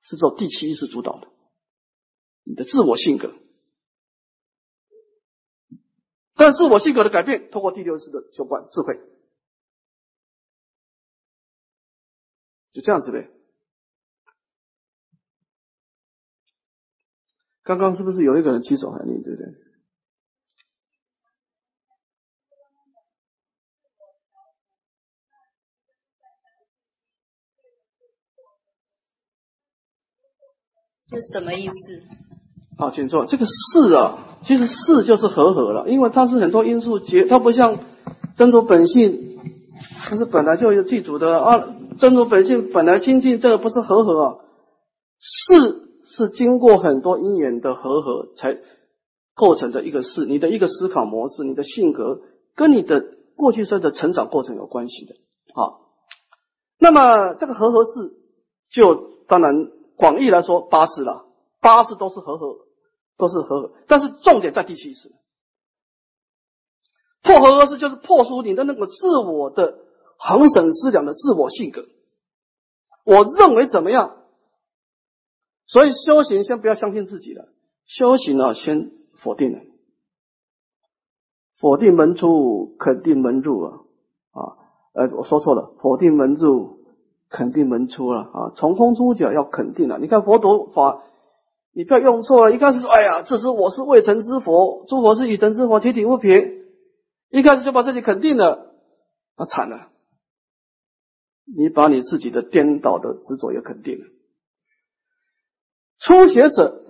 [0.02, 1.28] 是受第七意识主导的，
[2.44, 3.32] 你的自我性格。
[6.41, 8.99] 但是我性格的改变，通过第六次的修观智慧，
[12.73, 13.29] 就这样子呗。
[17.62, 19.53] 刚刚是不是有一个人举手喊你，对不对？
[31.07, 32.30] 是什么意思？
[32.81, 33.27] 好，请坐。
[33.27, 37.78] 这个是啊，其实是就是和合了，因为它是很多因素结，它不像
[38.36, 39.39] 真如本性，
[40.01, 41.69] 它是本来就有具足的啊。
[41.98, 44.35] 真如本性本来清净，这个不是和合啊。
[45.19, 45.55] 是
[46.07, 48.59] 是经过很多因缘的和合才
[49.35, 50.24] 构成的一个是。
[50.24, 52.23] 你的一个思考模式，你的性格
[52.57, 53.05] 跟你的
[53.36, 55.15] 过去生的成长过程有关系的。
[55.55, 55.81] 好，
[56.78, 57.90] 那么这个和合是
[58.73, 59.69] 就当然。
[60.01, 61.27] 广义来说，八识了，
[61.61, 62.57] 八识都是和合，
[63.21, 65.13] 都是和合，但是重点在第七识。
[67.23, 69.79] 破和合式就是破除你的那个自我的
[70.19, 71.85] 恒审思量的自我性格。
[73.05, 74.17] 我认为怎么样？
[75.67, 77.49] 所以修行先不要相信自己了，
[77.87, 79.61] 修行呢先否定了，
[81.61, 83.79] 否定门出，肯定门入啊
[84.33, 84.57] 啊！
[84.95, 86.81] 呃，我说错了，否定门入。
[87.33, 88.51] 肯定门出了啊！
[88.57, 90.01] 从空出脚要肯定了。
[90.01, 91.05] 你看佛陀法，
[91.73, 92.55] 你不要用错了。
[92.55, 96.61] 一开始说：“哎呀，这是我是未成之佛，诸佛是已成之佛，其体无平。”
[97.31, 98.75] 一开始就把自己肯定了，
[99.37, 99.91] 那惨了。
[101.57, 104.05] 你把你自己的颠倒的执着也肯定了。
[106.01, 106.83] 初学者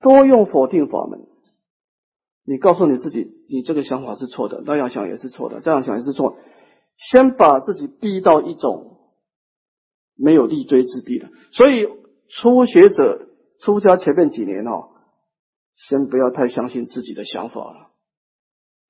[0.00, 1.26] 多用否定法门，
[2.44, 6.36] 你告诉你自己，你这个想法是错的，那样想也是错的，这样想也是错。
[6.96, 8.98] 先把自己逼到一种
[10.16, 11.86] 没有立锥之地的，所以
[12.28, 13.28] 初学者
[13.60, 14.90] 出家前面几年哦，
[15.74, 17.90] 先不要太相信自己的想法了，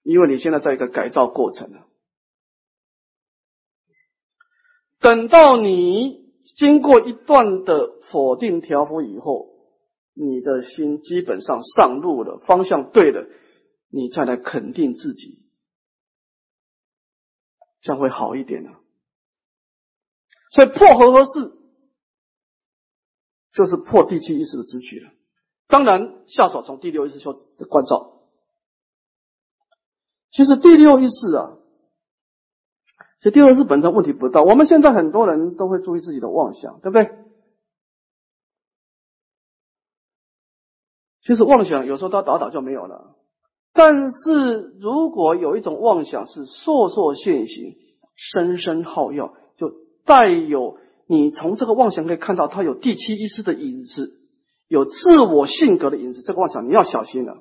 [0.02, 1.86] 因为你现在在一个改造过程了。
[5.00, 9.50] 等到你经过一段的否定调伏以后，
[10.14, 13.26] 你的心基本上上路了，方向对了，
[13.90, 15.42] 你再来肯定自己。
[17.82, 18.70] 将会好一点呢，
[20.52, 21.52] 所以破和合是
[23.54, 25.10] 就是破第七意识的知取了。
[25.68, 28.20] 当然，下手从第六意识修的关照。
[30.30, 31.56] 其实第六意识啊，
[33.18, 34.42] 其实第六意识本身问题不大。
[34.42, 37.10] 我们现在很多人都会注意自己的妄想，对不对？
[41.22, 43.16] 其实妄想有时候它打打就没有了。
[43.72, 47.76] 但是如果有一种妄想是烁烁现行、
[48.14, 49.72] 深深耗药，就
[50.04, 54.20] 带有你从这个妄想可以看到它有第七意识的影子，
[54.68, 57.38] 有自我性格的影子，这个妄想你要小心了。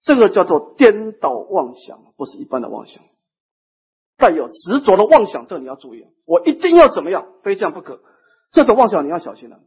[0.00, 3.02] 这个叫做颠倒妄想，不是一般的妄想，
[4.16, 8.00] 带有执着的妄想，这你要注意，我一定要怎么样，非这样不可。
[8.52, 9.60] 这种妄想你要小心了，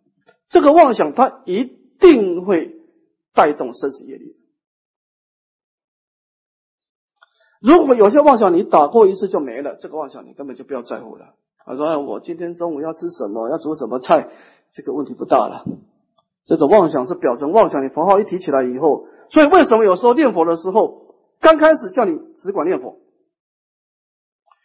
[0.50, 1.66] 这个妄想它一
[2.00, 2.80] 定会。
[3.34, 4.36] 带动生死业力。
[7.62, 11.34] 如果有些妄想你打过一次就没了，这个妄想你根本就不要在乎了。
[11.66, 13.50] 他说：“我今天中午要吃什么？
[13.50, 14.30] 要煮什么菜？
[14.74, 15.66] 这个问题不大了。”
[16.46, 22.98] 这种妄想是表层妄想，你佛号一提起来以后，所以为什么有时候念佛的时候，刚开始叫你只管念佛？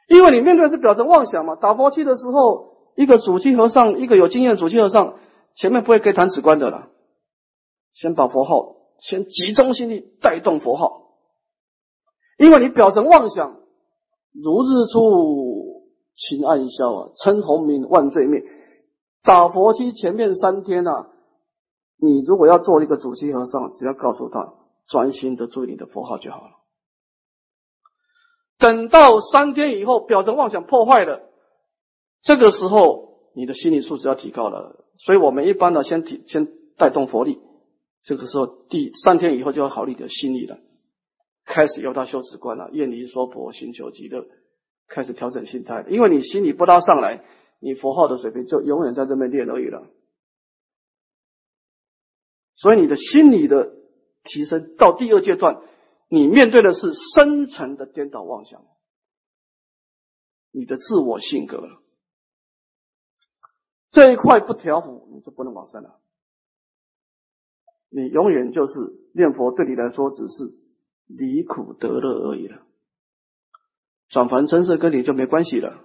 [0.09, 1.57] 因为你面对是表层妄想嘛。
[1.57, 5.17] 打佛七的时候，一个主七和尚，一个有经验主七和尚，
[5.55, 6.89] 前面不会给谈此观的了。
[7.93, 11.09] 先把佛号，先集中心力带动佛号，
[12.39, 13.57] 因为你表层妄想，
[14.33, 15.56] 如日出，
[16.17, 18.43] 晴暗消啊，称鸿明，万罪灭。
[19.23, 21.11] 打佛七前面三天啊，
[22.01, 24.55] 你如果要做一个主席和尚，只要告诉他
[24.89, 26.53] 专心的注意你的佛号就好了。
[28.59, 31.21] 等到三天以后，表层妄想破坏了，
[32.23, 34.87] 这个时候你的心理素质要提高了。
[34.99, 36.49] 所以我们一般呢，先提先
[36.79, 37.39] 带动佛力。
[38.03, 40.59] 这个时候，第三天以后就要考虑你的心理了，
[41.45, 44.25] 开始由他修止观了，厌离说佛，寻求极乐，
[44.89, 45.85] 开始调整心态。
[45.89, 47.25] 因为你心理不拉上来，
[47.61, 49.87] 你佛号的水平就永远在这边练而已了。
[52.57, 53.75] 所以你的心理的
[54.25, 55.63] 提升到第二阶段，
[56.09, 58.65] 你面对的是深层的颠倒妄想，
[60.53, 61.69] 你的自我性格，
[63.91, 66.01] 这一块不调伏，你就不能往上了。
[67.89, 68.73] 你永远就是
[69.15, 70.55] 念佛，对你来说只是
[71.07, 72.63] 离苦得乐而已了。
[74.09, 75.85] 转凡成色跟你就没关系了。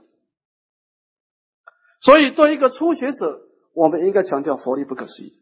[2.01, 3.41] 所以，对一个初学者，
[3.73, 5.39] 我们应该强调佛力不可思议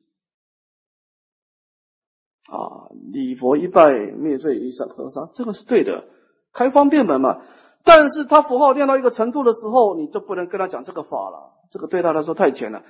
[2.49, 2.89] 啊！
[3.11, 6.09] 礼佛一拜，灭罪一上河沙，这个是对的，
[6.51, 7.41] 开方便门嘛。
[7.85, 12.83] 但是他符号练到一个程度的时候，你就不能跟他讲这个法了，这个对他来说太浅了。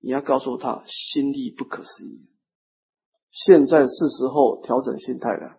[0.00, 2.28] 你要告诉他心力不可思议，
[3.30, 5.56] 现在是时候调整心态了，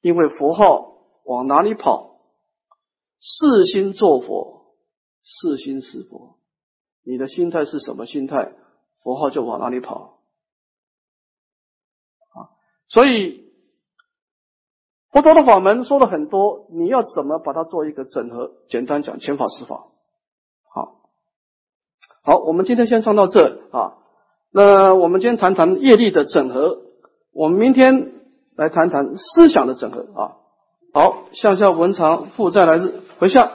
[0.00, 2.20] 因为佛号往哪里跑，
[3.20, 4.74] 四心做佛，
[5.22, 6.38] 四心是佛，
[7.04, 8.52] 你的心态是什么心态，
[9.02, 10.20] 佛号就往哪里跑
[12.34, 12.50] 啊。
[12.88, 13.52] 所以
[15.10, 18.52] 佛陀的法门说了很多，你要怎么把它做一个整合？
[18.68, 19.86] 简单讲，千法十法。
[22.22, 23.96] 好，我们今天先上到这啊。
[24.52, 26.82] 那我们今天谈谈业力的整合，
[27.32, 28.12] 我们明天
[28.56, 30.36] 来谈谈思想的整合啊。
[30.92, 33.48] 好，向下文长负债来日回向。